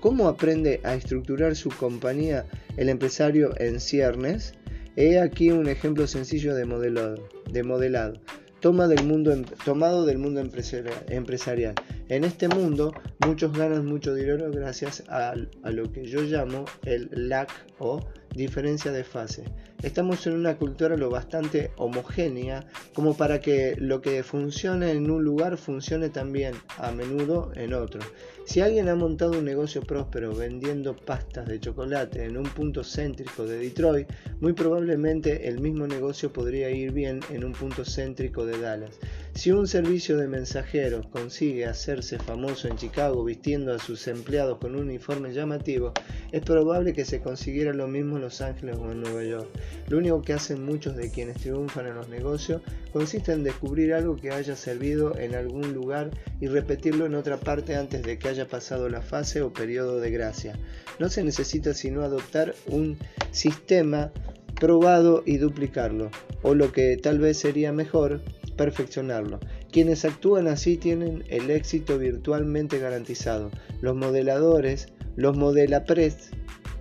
cómo 0.00 0.28
aprende 0.28 0.80
a 0.84 0.94
estructurar 0.94 1.56
su 1.56 1.70
compañía 1.70 2.46
el 2.76 2.88
empresario 2.88 3.54
en 3.58 3.80
ciernes, 3.80 4.54
He 4.98 5.20
aquí 5.20 5.50
un 5.50 5.68
ejemplo 5.68 6.06
sencillo 6.06 6.54
de 6.54 6.64
modelado. 6.64 7.28
De 7.50 7.62
modelado. 7.62 8.18
Toma 8.60 8.88
del 8.88 9.04
mundo, 9.04 9.32
em, 9.32 9.44
tomado 9.64 10.06
del 10.06 10.18
mundo 10.18 10.40
empresarial. 10.40 11.75
En 12.08 12.25
este 12.25 12.48
mundo 12.48 12.92
muchos 13.18 13.52
ganan 13.52 13.86
mucho 13.86 14.14
dinero 14.14 14.50
gracias 14.50 15.04
a, 15.08 15.34
a 15.62 15.70
lo 15.70 15.92
que 15.92 16.06
yo 16.06 16.22
llamo 16.22 16.64
el 16.84 17.10
lag 17.28 17.48
o 17.78 18.00
diferencia 18.34 18.92
de 18.92 19.04
fase. 19.04 19.44
Estamos 19.83 20.26
en 20.26 20.33
una 20.35 20.56
cultura 20.56 20.97
lo 20.97 21.11
bastante 21.11 21.71
homogénea 21.76 22.66
como 22.95 23.16
para 23.16 23.40
que 23.40 23.76
lo 23.78 24.00
que 24.00 24.23
funcione 24.23 24.90
en 24.90 25.11
un 25.11 25.23
lugar 25.23 25.59
funcione 25.59 26.09
también 26.09 26.54
a 26.78 26.92
menudo 26.92 27.52
en 27.54 27.75
otro. 27.75 28.00
Si 28.47 28.61
alguien 28.61 28.88
ha 28.88 28.95
montado 28.95 29.38
un 29.38 29.45
negocio 29.45 29.83
próspero 29.83 30.35
vendiendo 30.35 30.97
pastas 30.97 31.47
de 31.47 31.61
chocolate 31.61 32.25
en 32.25 32.37
un 32.37 32.45
punto 32.45 32.85
céntrico 32.85 33.45
de 33.45 33.59
Detroit, 33.59 34.09
muy 34.40 34.54
probablemente 34.54 35.49
el 35.49 35.61
mismo 35.61 35.87
negocio 35.87 36.33
podría 36.33 36.71
ir 36.71 36.92
bien 36.92 37.21
en 37.30 37.45
un 37.45 37.52
punto 37.52 37.85
céntrico 37.85 38.47
de 38.47 38.59
Dallas. 38.59 38.99
Si 39.35 39.50
un 39.50 39.66
servicio 39.66 40.16
de 40.16 40.28
mensajeros 40.28 41.06
consigue 41.09 41.66
hacerse 41.66 42.18
famoso 42.18 42.68
en 42.68 42.76
Chicago 42.76 43.23
vistiendo 43.25 43.75
a 43.75 43.78
sus 43.78 44.06
empleados 44.09 44.59
con 44.59 44.75
un 44.75 44.83
uniforme 44.83 45.35
llamativo, 45.35 45.92
es 46.33 46.40
probable 46.40 46.95
que 46.95 47.04
se 47.04 47.21
consiguiera 47.21 47.75
lo 47.75 47.88
mismo 47.88 48.16
en 48.16 48.23
Los 48.23 48.40
Ángeles 48.40 48.76
o 48.78 48.90
en 48.92 49.02
Nueva 49.02 49.25
York. 49.25 49.49
Lo 49.88 49.99
único 49.99 50.23
que 50.23 50.32
hacen 50.32 50.64
muchos 50.64 50.96
de 50.96 51.11
quienes 51.11 51.38
triunfan 51.38 51.87
en 51.87 51.94
los 51.94 52.08
negocios 52.08 52.62
consiste 52.92 53.32
en 53.32 53.44
descubrir 53.44 53.94
algo 53.94 54.16
que 54.16 54.30
haya 54.30 54.56
servido 54.56 55.16
en 55.18 55.35
algún 55.35 55.73
lugar 55.73 56.11
y 56.40 56.46
repetirlo 56.46 57.06
en 57.06 57.14
otra 57.14 57.38
parte 57.38 57.76
antes 57.76 58.02
de 58.02 58.18
que 58.18 58.28
haya 58.28 58.49
pasado 58.49 58.88
la 58.88 59.02
fase 59.02 59.42
o 59.42 59.52
periodo 59.52 60.00
de 60.00 60.11
gracia. 60.11 60.58
No 60.99 61.08
se 61.08 61.23
necesita 61.23 61.75
sino 61.75 62.02
adoptar 62.02 62.54
un 62.66 62.99
sistema 63.30 64.12
probado 64.58 65.23
y 65.26 65.37
duplicarlo, 65.37 66.11
o 66.42 66.54
lo 66.54 66.73
que 66.73 66.96
tal 66.96 67.18
vez 67.18 67.38
sería 67.38 67.73
mejor, 67.73 68.23
perfeccionarlo. 68.56 69.38
Quienes 69.70 70.04
actúan 70.04 70.49
así 70.49 70.76
tienen 70.76 71.25
el 71.28 71.50
éxito 71.50 71.99
virtualmente 71.99 72.78
garantizado. 72.78 73.50
Los 73.80 73.94
modeladores, 73.94 74.88
los 75.16 75.37
modelapres 75.37 76.30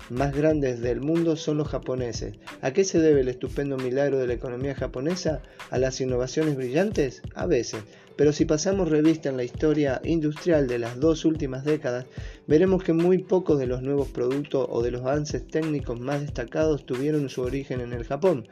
más 0.09 0.35
grandes 0.35 0.81
del 0.81 1.01
mundo 1.01 1.35
son 1.35 1.57
los 1.57 1.67
japoneses. 1.67 2.35
¿A 2.61 2.71
qué 2.71 2.83
se 2.83 2.99
debe 2.99 3.21
el 3.21 3.27
estupendo 3.27 3.77
milagro 3.77 4.17
de 4.17 4.27
la 4.27 4.33
economía 4.33 4.75
japonesa? 4.75 5.41
¿A 5.71 5.77
las 5.77 5.99
innovaciones 6.01 6.55
brillantes? 6.55 7.21
A 7.33 7.45
veces. 7.45 7.81
Pero 8.15 8.31
si 8.31 8.45
pasamos 8.45 8.89
revista 8.89 9.29
en 9.29 9.37
la 9.37 9.43
historia 9.43 10.01
industrial 10.03 10.67
de 10.67 10.79
las 10.79 10.99
dos 10.99 11.25
últimas 11.25 11.65
décadas, 11.65 12.05
veremos 12.47 12.83
que 12.83 12.93
muy 12.93 13.19
pocos 13.19 13.59
de 13.59 13.67
los 13.67 13.81
nuevos 13.81 14.09
productos 14.09 14.67
o 14.69 14.81
de 14.81 14.91
los 14.91 15.01
avances 15.01 15.47
técnicos 15.47 15.99
más 15.99 16.21
destacados 16.21 16.85
tuvieron 16.85 17.29
su 17.29 17.41
origen 17.41 17.81
en 17.81 17.93
el 17.93 18.03
Japón. 18.03 18.47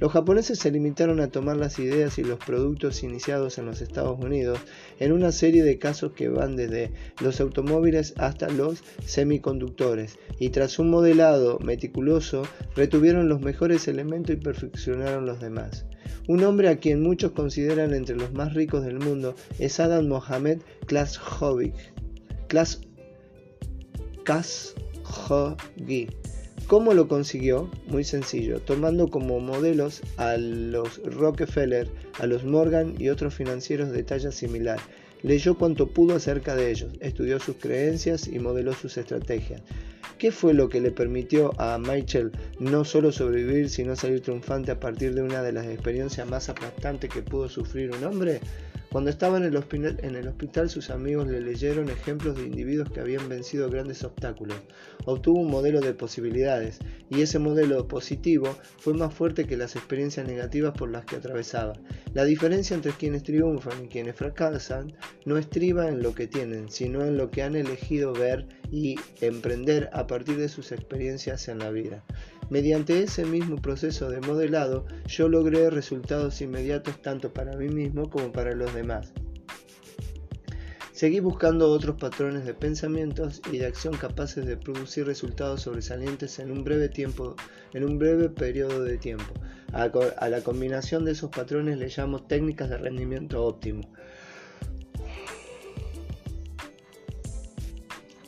Los 0.00 0.12
japoneses 0.12 0.58
se 0.58 0.70
limitaron 0.70 1.20
a 1.20 1.28
tomar 1.28 1.56
las 1.56 1.78
ideas 1.78 2.18
y 2.18 2.24
los 2.24 2.38
productos 2.38 3.02
iniciados 3.02 3.58
en 3.58 3.66
los 3.66 3.80
Estados 3.80 4.18
Unidos 4.18 4.58
en 4.98 5.12
una 5.12 5.32
serie 5.32 5.62
de 5.62 5.78
casos 5.78 6.12
que 6.12 6.28
van 6.28 6.56
desde 6.56 6.92
los 7.20 7.40
automóviles 7.40 8.14
hasta 8.16 8.48
los 8.48 8.82
semiconductores, 9.04 10.18
y 10.38 10.50
tras 10.50 10.78
un 10.78 10.90
modelado 10.90 11.58
meticuloso 11.60 12.42
retuvieron 12.76 13.28
los 13.28 13.40
mejores 13.40 13.88
elementos 13.88 14.34
y 14.34 14.38
perfeccionaron 14.38 15.26
los 15.26 15.40
demás. 15.40 15.86
Un 16.26 16.44
hombre 16.44 16.68
a 16.68 16.78
quien 16.78 17.02
muchos 17.02 17.32
consideran 17.32 17.94
entre 17.94 18.16
los 18.16 18.32
más 18.32 18.54
ricos 18.54 18.84
del 18.84 18.98
mundo 18.98 19.34
es 19.58 19.80
Adam 19.80 20.06
Mohamed 20.08 20.58
Khashoggi. 24.28 26.06
¿Cómo 26.66 26.92
lo 26.92 27.08
consiguió? 27.08 27.70
Muy 27.86 28.04
sencillo, 28.04 28.60
tomando 28.60 29.08
como 29.08 29.40
modelos 29.40 30.02
a 30.18 30.36
los 30.36 31.00
Rockefeller, 31.02 31.88
a 32.18 32.26
los 32.26 32.44
Morgan 32.44 32.94
y 32.98 33.08
otros 33.08 33.32
financieros 33.32 33.90
de 33.90 34.02
talla 34.02 34.30
similar. 34.30 34.78
Leyó 35.22 35.56
cuanto 35.56 35.86
pudo 35.86 36.16
acerca 36.16 36.54
de 36.56 36.70
ellos, 36.70 36.92
estudió 37.00 37.40
sus 37.40 37.56
creencias 37.56 38.28
y 38.28 38.38
modeló 38.38 38.74
sus 38.74 38.98
estrategias. 38.98 39.62
¿Qué 40.18 40.30
fue 40.30 40.52
lo 40.52 40.68
que 40.68 40.82
le 40.82 40.90
permitió 40.90 41.58
a 41.58 41.78
Michael 41.78 42.32
no 42.58 42.84
solo 42.84 43.12
sobrevivir, 43.12 43.70
sino 43.70 43.96
salir 43.96 44.20
triunfante 44.20 44.72
a 44.72 44.78
partir 44.78 45.14
de 45.14 45.22
una 45.22 45.42
de 45.42 45.52
las 45.52 45.66
experiencias 45.66 46.28
más 46.28 46.50
aplastantes 46.50 47.08
que 47.08 47.22
pudo 47.22 47.48
sufrir 47.48 47.92
un 47.96 48.04
hombre? 48.04 48.40
Cuando 48.90 49.10
estaba 49.10 49.36
en 49.36 49.44
el, 49.44 50.28
hospital, 50.28 50.70
sus 50.70 50.88
amigos 50.88 51.26
le 51.26 51.42
leyeron 51.42 51.90
ejemplos 51.90 52.36
de 52.36 52.46
individuos 52.46 52.90
que 52.90 53.00
habían 53.00 53.28
vencido 53.28 53.68
grandes 53.68 54.02
obstáculos. 54.02 54.56
Obtuvo 55.04 55.40
un 55.40 55.50
modelo 55.50 55.80
de 55.80 55.92
posibilidades, 55.92 56.78
y 57.10 57.20
ese 57.20 57.38
modelo 57.38 57.86
positivo 57.86 58.56
fue 58.78 58.94
más 58.94 59.12
fuerte 59.12 59.46
que 59.46 59.58
las 59.58 59.76
experiencias 59.76 60.26
negativas 60.26 60.72
por 60.72 60.90
las 60.90 61.04
que 61.04 61.16
atravesaba. 61.16 61.74
La 62.14 62.24
diferencia 62.24 62.74
entre 62.74 62.92
quienes 62.92 63.24
triunfan 63.24 63.84
y 63.84 63.88
quienes 63.88 64.16
fracasan 64.16 64.94
no 65.26 65.36
estriba 65.36 65.88
en 65.88 66.02
lo 66.02 66.14
que 66.14 66.26
tienen, 66.26 66.70
sino 66.70 67.04
en 67.04 67.18
lo 67.18 67.30
que 67.30 67.42
han 67.42 67.56
elegido 67.56 68.14
ver 68.14 68.46
y 68.72 68.96
emprender 69.20 69.90
a 69.92 70.06
partir 70.06 70.38
de 70.38 70.48
sus 70.48 70.72
experiencias 70.72 71.48
en 71.48 71.58
la 71.58 71.70
vida. 71.70 72.04
Mediante 72.50 73.02
ese 73.02 73.26
mismo 73.26 73.56
proceso 73.56 74.08
de 74.08 74.20
modelado, 74.20 74.86
yo 75.06 75.28
logré 75.28 75.68
resultados 75.68 76.40
inmediatos 76.40 77.02
tanto 77.02 77.32
para 77.32 77.56
mí 77.56 77.68
mismo 77.68 78.08
como 78.08 78.32
para 78.32 78.54
los 78.54 78.72
demás. 78.74 79.12
Seguí 80.92 81.20
buscando 81.20 81.70
otros 81.70 81.96
patrones 81.96 82.44
de 82.44 82.54
pensamientos 82.54 83.40
y 83.52 83.58
de 83.58 83.66
acción 83.66 83.96
capaces 83.96 84.46
de 84.46 84.56
producir 84.56 85.06
resultados 85.06 85.62
sobresalientes 85.62 86.40
en 86.40 86.50
un 86.50 86.64
breve 86.64 86.88
tiempo, 86.88 87.36
en 87.72 87.84
un 87.84 87.98
breve 87.98 88.30
periodo 88.30 88.82
de 88.82 88.98
tiempo. 88.98 89.32
A, 89.72 89.84
a 89.84 90.28
la 90.28 90.40
combinación 90.40 91.04
de 91.04 91.12
esos 91.12 91.30
patrones 91.30 91.78
le 91.78 91.88
llamo 91.88 92.24
técnicas 92.24 92.70
de 92.70 92.78
rendimiento 92.78 93.44
óptimo. 93.44 93.82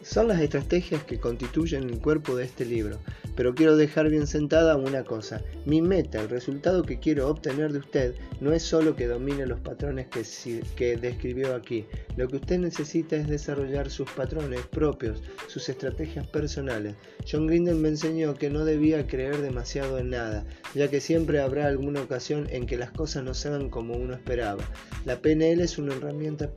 Son 0.03 0.29
las 0.29 0.41
estrategias 0.41 1.03
que 1.05 1.19
constituyen 1.19 1.91
el 1.91 2.01
cuerpo 2.01 2.37
de 2.37 2.45
este 2.45 2.65
libro, 2.65 3.01
pero 3.37 3.55
quiero 3.55 3.77
dejar 3.77 4.09
bien 4.09 4.27
sentada 4.27 4.77
una 4.77 5.05
cosa. 5.05 5.43
Mi 5.65 5.81
meta, 5.81 6.21
el 6.21 6.29
resultado 6.29 6.83
que 6.83 6.99
quiero 6.99 7.29
obtener 7.29 7.73
de 7.73 7.79
usted, 7.79 8.15
no 8.41 8.53
es 8.53 8.63
solo 8.63 8.97
que 8.97 9.07
domine 9.07 9.47
los 9.47 9.61
patrones 9.61 10.09
que, 10.09 10.97
describió 10.97 11.55
aquí. 11.55 11.87
Lo 12.17 12.29
que 12.29 12.37
usted 12.37 12.59
necesita 12.59 13.17
es 13.17 13.29
desarrollar 13.29 13.91
sus 13.91 14.11
patrones 14.11 14.67
propios, 14.67 15.23
sus 15.49 15.69
estrategias 15.69 16.27
personales. 16.27 16.95
John 17.31 17.47
Grinden 17.47 17.81
me 17.81 17.89
enseñó 17.89 18.35
que 18.35 18.51
no 18.51 18.65
debía 18.65 19.07
creer 19.07 19.41
demasiado 19.43 19.99
en 19.99 20.11
nada, 20.11 20.45
ya 20.75 20.89
que 20.89 21.01
siempre 21.01 21.41
habrá 21.41 21.67
alguna 21.67 22.03
ocasión 22.03 22.47
en 22.51 22.67
que 22.67 22.77
las 22.77 22.91
cosas 22.91 23.25
no 23.25 23.35
sean 23.35 23.71
como 23.71 23.95
uno 23.95 24.15
esperaba. 24.15 24.65
La 25.05 25.21
PNL 25.21 25.61
es 25.61 25.79
una 25.79 25.95
herramienta 25.95 26.51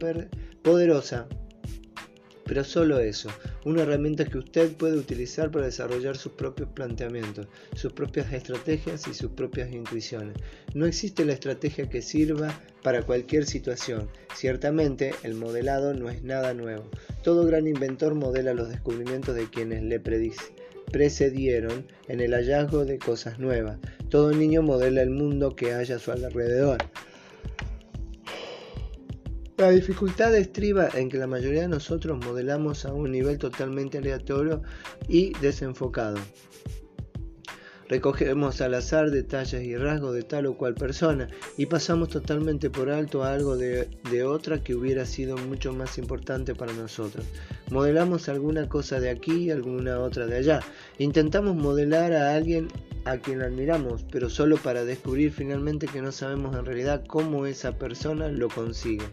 poderosa 0.62 1.28
pero 2.46 2.64
solo 2.64 3.00
eso, 3.00 3.30
una 3.66 3.84
herramienta 3.84 4.26
que 4.26 4.38
usted 4.38 4.72
puede 4.74 4.98
utilizar 4.98 5.52
para 5.52 5.66
desarrollar 5.66 6.18
sus 6.18 6.34
propios 6.34 6.70
planteamientos, 6.70 7.48
sus 7.76 7.94
propias 7.94 8.32
estrategias 8.34 9.08
y 9.08 9.14
sus 9.14 9.32
propias 9.32 9.72
intuiciones. 9.72 10.36
No 10.74 10.86
existe 10.86 11.26
la 11.26 11.34
estrategia 11.34 11.90
que 11.90 12.02
sirva 12.02 12.60
para 12.84 13.04
cualquier 13.04 13.46
situación. 13.46 14.10
Ciertamente, 14.36 15.14
el 15.24 15.36
modelado 15.36 15.94
no 15.94 16.10
es 16.10 16.24
nada 16.24 16.54
nuevo. 16.54 16.90
Todo 17.24 17.46
gran 17.46 17.68
inventor 17.68 18.14
modela 18.16 18.54
los 18.54 18.70
descubrimientos 18.70 19.36
de 19.36 19.50
quienes 19.50 19.84
le 19.84 20.02
precedieron 20.92 21.88
en 22.08 22.20
el 22.20 22.34
hallazgo 22.34 22.86
de 22.86 23.00
cosas 23.00 23.40
nuevas. 23.40 23.80
Todo 24.10 24.32
niño 24.34 24.62
modela 24.62 25.02
el 25.02 25.10
mundo 25.10 25.56
que 25.56 25.74
haya 25.74 25.96
a 25.96 26.00
su 26.00 26.12
alrededor. 26.12 26.78
La 29.56 29.70
dificultad 29.70 30.36
estriba 30.36 30.90
en 30.96 31.10
que 31.10 31.20
la 31.20 31.28
mayoría 31.28 31.62
de 31.62 31.68
nosotros 31.68 32.18
modelamos 32.26 32.86
a 32.86 32.94
un 32.94 33.12
nivel 33.12 33.38
totalmente 33.38 34.00
aleatorio 34.00 34.64
y 35.08 35.34
desenfocado. 35.42 36.18
Recogemos 37.88 38.62
al 38.62 38.74
azar 38.74 39.12
detalles 39.12 39.64
y 39.64 39.78
rasgos 39.78 40.16
de 40.16 40.24
tal 40.24 40.48
o 40.48 40.58
cual 40.58 40.74
persona 40.74 41.28
y 41.56 41.68
pasamos 41.68 42.10
totalmente 42.10 42.72
por 42.72 42.90
alto 42.90 43.24
algo 43.24 43.56
de, 43.56 43.90
de, 44.10 44.24
otra 44.24 44.64
que 44.64 44.74
hubiera 44.74 45.06
sido 45.06 45.38
mucho 45.38 45.72
más 45.72 46.00
importante 46.00 46.56
para 46.56 46.74
nosotros. 46.74 47.24
Modelamos 47.70 48.30
alguna 48.30 48.68
cosa 48.68 49.00
de 49.00 49.12
aquí 49.12 49.36
y 49.36 49.52
alguna 49.52 50.00
otra 50.00 50.26
de 50.26 50.38
allá. 50.38 50.62
Intentamos 50.98 51.56
modelar 51.56 52.14
a 52.14 52.36
alguien 52.36 52.70
a 53.06 53.18
quien 53.18 53.42
admiramos, 53.42 54.04
pero 54.12 54.30
solo 54.30 54.58
para 54.58 54.86
descubrir 54.86 55.32
finalmente 55.32 55.88
que 55.88 56.02
no 56.02 56.12
sabemos 56.12 56.56
en 56.56 56.66
realidad 56.66 57.04
cómo 57.06 57.46
esa 57.46 57.78
persona 57.78 58.30
lo 58.30 58.48
consigue. 58.48 59.06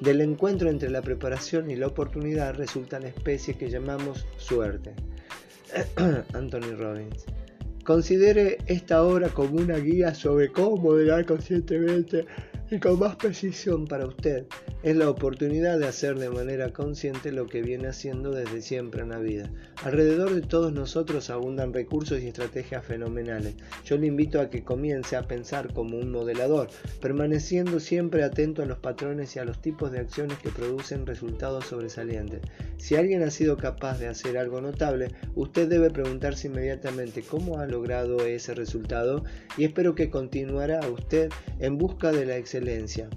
Del 0.00 0.20
encuentro 0.20 0.68
entre 0.68 0.90
la 0.90 1.00
preparación 1.00 1.70
y 1.70 1.76
la 1.76 1.86
oportunidad 1.86 2.54
resulta 2.54 3.00
la 3.00 3.08
especie 3.08 3.54
que 3.54 3.70
llamamos 3.70 4.26
suerte. 4.36 4.94
Anthony 6.34 6.76
Robbins. 6.76 7.24
Considere 7.84 8.58
esta 8.66 9.02
obra 9.02 9.28
como 9.28 9.56
una 9.56 9.76
guía 9.78 10.14
sobre 10.14 10.50
cómo 10.52 10.76
modelar 10.76 11.24
conscientemente 11.24 12.26
y 12.70 12.80
con 12.80 12.98
más 12.98 13.16
precisión 13.16 13.86
para 13.86 14.06
usted 14.06 14.46
es 14.82 14.96
la 14.96 15.08
oportunidad 15.08 15.78
de 15.78 15.86
hacer 15.86 16.18
de 16.18 16.30
manera 16.30 16.72
consciente 16.72 17.30
lo 17.30 17.46
que 17.46 17.62
viene 17.62 17.88
haciendo 17.88 18.32
desde 18.32 18.60
siempre 18.60 19.02
en 19.02 19.10
la 19.10 19.18
vida. 19.18 19.50
Alrededor 19.84 20.34
de 20.34 20.42
todos 20.42 20.72
nosotros 20.72 21.30
abundan 21.30 21.72
recursos 21.72 22.20
y 22.20 22.28
estrategias 22.28 22.84
fenomenales. 22.84 23.54
Yo 23.84 23.96
le 23.98 24.06
invito 24.06 24.40
a 24.40 24.50
que 24.50 24.64
comience 24.64 25.16
a 25.16 25.22
pensar 25.22 25.72
como 25.72 25.96
un 25.98 26.10
modelador, 26.10 26.68
permaneciendo 27.00 27.78
siempre 27.78 28.24
atento 28.24 28.62
a 28.62 28.66
los 28.66 28.78
patrones 28.78 29.36
y 29.36 29.38
a 29.38 29.44
los 29.44 29.60
tipos 29.60 29.92
de 29.92 30.00
acciones 30.00 30.38
que 30.38 30.50
producen 30.50 31.06
resultados 31.06 31.66
sobresalientes. 31.66 32.40
Si 32.78 32.94
alguien 32.96 33.22
ha 33.22 33.30
sido 33.30 33.56
capaz 33.56 33.98
de 33.98 34.08
hacer 34.08 34.38
algo 34.38 34.60
notable, 34.60 35.12
usted 35.34 35.68
debe 35.68 35.90
preguntarse 35.90 36.48
inmediatamente 36.48 37.22
cómo 37.22 37.58
ha 37.58 37.66
logrado 37.66 38.24
ese 38.24 38.54
resultado 38.54 39.24
y 39.56 39.64
espero 39.64 39.94
que 39.94 40.10
continuará 40.10 40.80
usted 40.88 41.30
en 41.58 41.78
busca 41.78 42.12
de 42.12 42.26
la 42.26 42.36
excelencia 42.56 43.08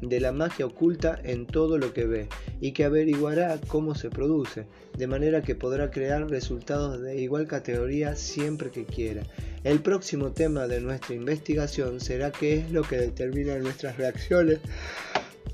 de 0.00 0.20
la 0.20 0.32
magia 0.32 0.66
oculta 0.66 1.20
en 1.24 1.46
todo 1.46 1.76
lo 1.76 1.92
que 1.92 2.06
ve 2.06 2.28
y 2.60 2.72
que 2.72 2.84
averiguará 2.84 3.60
cómo 3.68 3.94
se 3.94 4.08
produce, 4.08 4.66
de 4.96 5.06
manera 5.06 5.42
que 5.42 5.54
podrá 5.54 5.90
crear 5.90 6.28
resultados 6.28 7.02
de 7.02 7.20
igual 7.20 7.46
categoría 7.46 8.16
siempre 8.16 8.70
que 8.70 8.86
quiera. 8.86 9.22
El 9.62 9.80
próximo 9.80 10.32
tema 10.32 10.66
de 10.66 10.80
nuestra 10.80 11.14
investigación 11.14 12.00
será 12.00 12.30
qué 12.30 12.58
es 12.58 12.70
lo 12.70 12.82
que 12.82 12.96
determina 12.96 13.58
nuestras 13.58 13.98
reacciones 13.98 14.60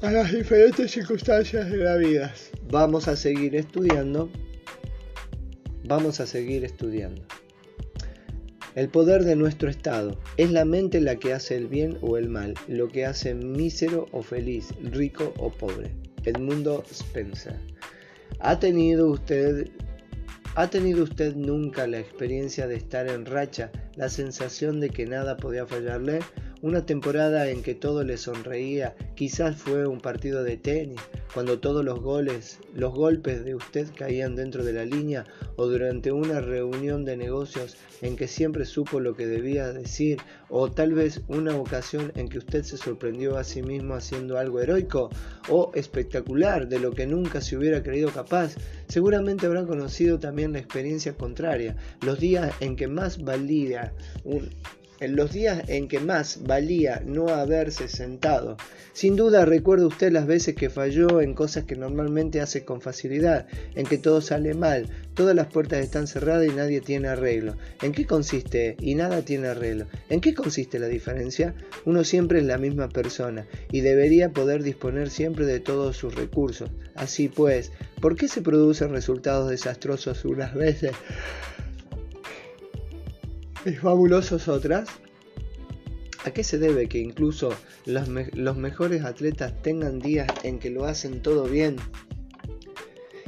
a 0.00 0.12
las 0.12 0.32
diferentes 0.32 0.92
circunstancias 0.92 1.68
de 1.70 1.78
la 1.78 1.96
vida. 1.96 2.32
Vamos 2.70 3.08
a 3.08 3.16
seguir 3.16 3.56
estudiando. 3.56 4.30
Vamos 5.84 6.20
a 6.20 6.26
seguir 6.26 6.64
estudiando. 6.64 7.22
El 8.76 8.90
poder 8.90 9.24
de 9.24 9.36
nuestro 9.36 9.70
estado. 9.70 10.18
Es 10.36 10.50
la 10.50 10.66
mente 10.66 11.00
la 11.00 11.16
que 11.16 11.32
hace 11.32 11.56
el 11.56 11.66
bien 11.66 11.96
o 12.02 12.18
el 12.18 12.28
mal, 12.28 12.52
lo 12.68 12.88
que 12.88 13.06
hace 13.06 13.34
mísero 13.34 14.06
o 14.12 14.22
feliz, 14.22 14.74
rico 14.82 15.32
o 15.38 15.50
pobre. 15.50 15.94
Edmundo 16.26 16.84
Spencer. 16.90 17.56
¿Ha 18.38 18.60
tenido 18.60 19.10
usted 19.10 19.70
¿Ha 20.56 20.68
tenido 20.68 21.04
usted 21.04 21.34
nunca 21.34 21.86
la 21.86 22.00
experiencia 22.00 22.66
de 22.66 22.76
estar 22.76 23.08
en 23.08 23.24
racha, 23.24 23.70
la 23.94 24.10
sensación 24.10 24.78
de 24.78 24.90
que 24.90 25.06
nada 25.06 25.38
podía 25.38 25.66
fallarle? 25.66 26.18
Una 26.66 26.84
temporada 26.84 27.48
en 27.48 27.62
que 27.62 27.76
todo 27.76 28.02
le 28.02 28.16
sonreía, 28.16 28.96
quizás 29.14 29.54
fue 29.54 29.86
un 29.86 30.00
partido 30.00 30.42
de 30.42 30.56
tenis, 30.56 31.00
cuando 31.32 31.60
todos 31.60 31.84
los 31.84 32.00
goles, 32.00 32.58
los 32.74 32.92
golpes 32.92 33.44
de 33.44 33.54
usted 33.54 33.86
caían 33.96 34.34
dentro 34.34 34.64
de 34.64 34.72
la 34.72 34.84
línea, 34.84 35.26
o 35.54 35.68
durante 35.68 36.10
una 36.10 36.40
reunión 36.40 37.04
de 37.04 37.16
negocios 37.16 37.76
en 38.02 38.16
que 38.16 38.26
siempre 38.26 38.64
supo 38.64 38.98
lo 38.98 39.14
que 39.14 39.28
debía 39.28 39.72
decir, 39.72 40.18
o 40.48 40.68
tal 40.68 40.92
vez 40.92 41.20
una 41.28 41.54
ocasión 41.54 42.10
en 42.16 42.28
que 42.28 42.38
usted 42.38 42.64
se 42.64 42.78
sorprendió 42.78 43.38
a 43.38 43.44
sí 43.44 43.62
mismo 43.62 43.94
haciendo 43.94 44.36
algo 44.36 44.60
heroico 44.60 45.08
o 45.48 45.70
espectacular 45.72 46.66
de 46.66 46.80
lo 46.80 46.90
que 46.90 47.06
nunca 47.06 47.40
se 47.42 47.56
hubiera 47.56 47.84
creído 47.84 48.10
capaz. 48.10 48.56
Seguramente 48.88 49.46
habrá 49.46 49.64
conocido 49.66 50.18
también 50.18 50.52
la 50.52 50.58
experiencia 50.58 51.14
contraria, 51.14 51.76
los 52.00 52.18
días 52.18 52.52
en 52.58 52.74
que 52.74 52.88
más 52.88 53.22
valía 53.22 53.92
un, 54.24 54.50
en 55.00 55.16
los 55.16 55.32
días 55.32 55.62
en 55.68 55.88
que 55.88 56.00
más 56.00 56.40
valía 56.44 57.02
no 57.04 57.28
haberse 57.28 57.88
sentado. 57.88 58.56
Sin 58.92 59.14
duda 59.14 59.44
recuerda 59.44 59.86
usted 59.86 60.10
las 60.10 60.26
veces 60.26 60.54
que 60.54 60.70
falló 60.70 61.20
en 61.20 61.34
cosas 61.34 61.64
que 61.64 61.76
normalmente 61.76 62.40
hace 62.40 62.64
con 62.64 62.80
facilidad, 62.80 63.46
en 63.74 63.86
que 63.86 63.98
todo 63.98 64.20
sale 64.20 64.54
mal, 64.54 64.88
todas 65.14 65.36
las 65.36 65.48
puertas 65.48 65.84
están 65.84 66.06
cerradas 66.06 66.46
y 66.46 66.54
nadie 66.54 66.80
tiene 66.80 67.08
arreglo. 67.08 67.56
¿En 67.82 67.92
qué 67.92 68.06
consiste? 68.06 68.76
Y 68.80 68.94
nada 68.94 69.22
tiene 69.22 69.48
arreglo. 69.48 69.86
¿En 70.08 70.20
qué 70.20 70.34
consiste 70.34 70.78
la 70.78 70.88
diferencia? 70.88 71.54
Uno 71.84 72.04
siempre 72.04 72.38
es 72.38 72.46
la 72.46 72.56
misma 72.56 72.88
persona 72.88 73.46
y 73.70 73.82
debería 73.82 74.30
poder 74.30 74.62
disponer 74.62 75.10
siempre 75.10 75.44
de 75.44 75.60
todos 75.60 75.96
sus 75.96 76.14
recursos. 76.14 76.70
Así 76.94 77.28
pues, 77.28 77.72
¿por 78.00 78.16
qué 78.16 78.28
se 78.28 78.40
producen 78.40 78.92
resultados 78.92 79.50
desastrosos 79.50 80.24
unas 80.24 80.54
veces? 80.54 80.92
Y 83.66 83.74
fabulosos 83.74 84.48
otras. 84.48 84.88
¿A 86.24 86.30
qué 86.30 86.42
se 86.42 86.58
debe 86.58 86.88
que 86.88 86.98
incluso 86.98 87.52
los, 87.84 88.08
los 88.34 88.56
mejores 88.56 89.04
atletas 89.04 89.60
tengan 89.62 89.98
días 89.98 90.28
en 90.42 90.58
que 90.58 90.70
lo 90.70 90.84
hacen 90.84 91.22
todo 91.22 91.44
bien 91.44 91.76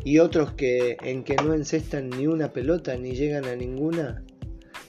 y 0.05 0.19
otros 0.19 0.53
que 0.53 0.97
en 1.03 1.23
que 1.25 1.37
no 1.37 1.55
encestan 1.55 2.11
ni 2.11 2.27
una 2.27 2.53
pelota 2.53 2.97
ni 2.97 3.13
llegan 3.13 3.45
a 3.45 3.55
ninguna? 3.55 4.25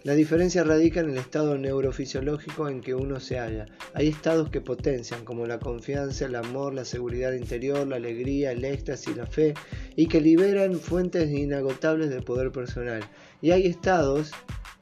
La 0.03 0.13
diferencia 0.13 0.63
radica 0.63 1.01
en 1.01 1.09
el 1.09 1.17
estado 1.17 1.57
neurofisiológico 1.57 2.69
en 2.69 2.79
que 2.79 2.95
uno 2.95 3.19
se 3.19 3.37
halla. 3.37 3.65
Hay 3.93 4.07
estados 4.07 4.49
que 4.49 4.61
potencian, 4.61 5.25
como 5.25 5.45
la 5.45 5.59
confianza, 5.59 6.25
el 6.25 6.35
amor, 6.35 6.73
la 6.73 6.85
seguridad 6.85 7.33
interior, 7.33 7.85
la 7.85 7.97
alegría, 7.97 8.53
el 8.53 8.63
éxtasis, 8.63 9.17
la 9.17 9.25
fe, 9.25 9.55
y 9.97 10.07
que 10.07 10.21
liberan 10.21 10.75
fuentes 10.75 11.29
inagotables 11.29 12.09
de 12.09 12.21
poder 12.21 12.53
personal. 12.53 13.03
Y 13.41 13.51
hay 13.51 13.67
estados 13.67 14.31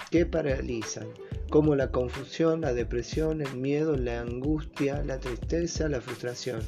que 0.10 0.26
paralizan, 0.26 1.08
como 1.50 1.76
la 1.76 1.92
confusión, 1.92 2.62
la 2.62 2.74
depresión, 2.74 3.42
el 3.42 3.56
miedo, 3.56 3.96
la 3.96 4.22
angustia, 4.22 5.04
la 5.04 5.20
tristeza, 5.20 5.90
la 5.90 6.02
frustración, 6.02 6.62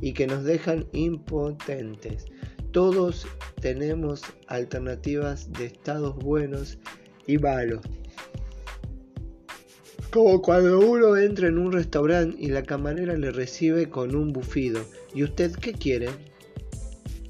y 0.00 0.12
que 0.12 0.26
nos 0.26 0.44
dejan 0.44 0.86
impotentes. 0.92 2.26
Todos 2.72 3.26
tenemos 3.60 4.22
alternativas 4.48 5.52
de 5.52 5.66
estados 5.66 6.16
buenos 6.16 6.78
y 7.26 7.38
malos. 7.38 7.80
Como 10.10 10.40
cuando 10.40 10.78
uno 10.78 11.16
entra 11.16 11.48
en 11.48 11.58
un 11.58 11.72
restaurante 11.72 12.36
y 12.38 12.48
la 12.48 12.62
camarera 12.62 13.16
le 13.16 13.32
recibe 13.32 13.88
con 13.88 14.14
un 14.14 14.32
bufido. 14.32 14.82
¿Y 15.14 15.24
usted 15.24 15.52
qué 15.52 15.72
quiere? 15.72 16.08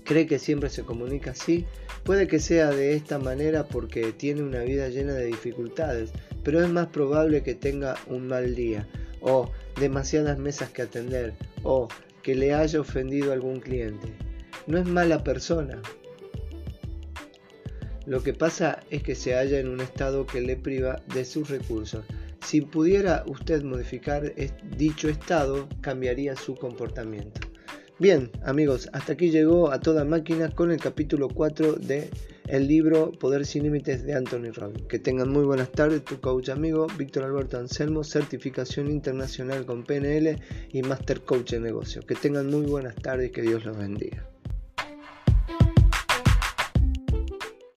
¿Cree 0.05 0.27
que 0.27 0.39
siempre 0.39 0.71
se 0.71 0.83
comunica 0.83 1.33
así? 1.33 1.67
Puede 2.07 2.29
que 2.29 2.39
sea 2.39 2.71
de 2.71 2.95
esta 2.95 3.19
manera 3.19 3.67
porque 3.67 4.13
tiene 4.13 4.43
una 4.43 4.61
vida 4.61 4.89
llena 4.89 5.13
de 5.13 5.27
dificultades, 5.27 6.13
pero 6.45 6.63
es 6.63 6.69
más 6.71 6.87
probable 6.87 7.43
que 7.43 7.57
tenga 7.57 7.97
un 8.07 8.29
mal 8.29 8.55
día, 8.55 8.87
o 9.21 9.51
demasiadas 9.81 10.39
mesas 10.39 10.71
que 10.71 10.83
atender, 10.83 11.35
o 11.65 11.89
que 12.23 12.37
le 12.37 12.55
haya 12.55 12.81
ofendido 12.81 13.33
a 13.33 13.35
algún 13.35 13.59
cliente. 13.59 14.07
No 14.69 14.79
es 14.79 14.87
mala 14.87 15.25
persona, 15.25 15.83
lo 18.07 18.23
que 18.23 18.33
pasa 18.33 18.79
es 18.89 19.03
que 19.03 19.17
se 19.17 19.35
halla 19.35 19.59
en 19.59 19.67
un 19.67 19.81
estado 19.81 20.27
que 20.27 20.41
le 20.41 20.57
priva 20.57 21.03
de 21.13 21.25
sus 21.25 21.51
recursos. 21.51 22.05
Si 22.41 22.61
pudiera 22.61 23.25
usted 23.27 23.65
modificar 23.65 24.33
dicho 24.77 25.09
estado, 25.09 25.69
cambiaría 25.81 26.37
su 26.37 26.55
comportamiento. 26.55 27.46
Bien, 27.99 28.31
amigos, 28.45 28.91
hasta 28.93 29.15
aquí 29.15 29.31
llegó 29.31 29.73
a 29.73 29.81
toda 29.81 30.05
máquina 30.05 30.51
con 30.51 30.71
el 30.71 30.79
capítulo 30.79 31.31
4 31.31 31.77
de 31.77 32.11
el 32.47 32.69
libro 32.69 33.11
Poder 33.11 33.47
sin 33.47 33.63
Límites 33.63 34.05
de 34.05 34.15
Anthony 34.15 34.53
Robbins. 34.53 34.87
Que 34.87 34.99
tengan 34.99 35.31
muy 35.31 35.45
buenas 35.45 35.73
tardes, 35.73 36.05
tu 36.05 36.21
coach 36.21 36.51
amigo 36.51 36.89
Víctor 36.99 37.25
Alberto 37.25 37.57
Anselmo, 37.59 38.05
certificación 38.05 38.91
internacional 38.91 39.65
con 39.65 39.83
PNL 39.83 40.39
y 40.75 40.83
Master 40.83 41.23
Coach 41.23 41.55
en 41.55 41.63
negocio. 41.63 42.03
Que 42.03 42.15
tengan 42.15 42.51
muy 42.51 42.67
buenas 42.67 42.97
tardes 42.97 43.31
y 43.31 43.33
que 43.33 43.41
Dios 43.41 43.65
los 43.65 43.79
bendiga. 43.79 44.29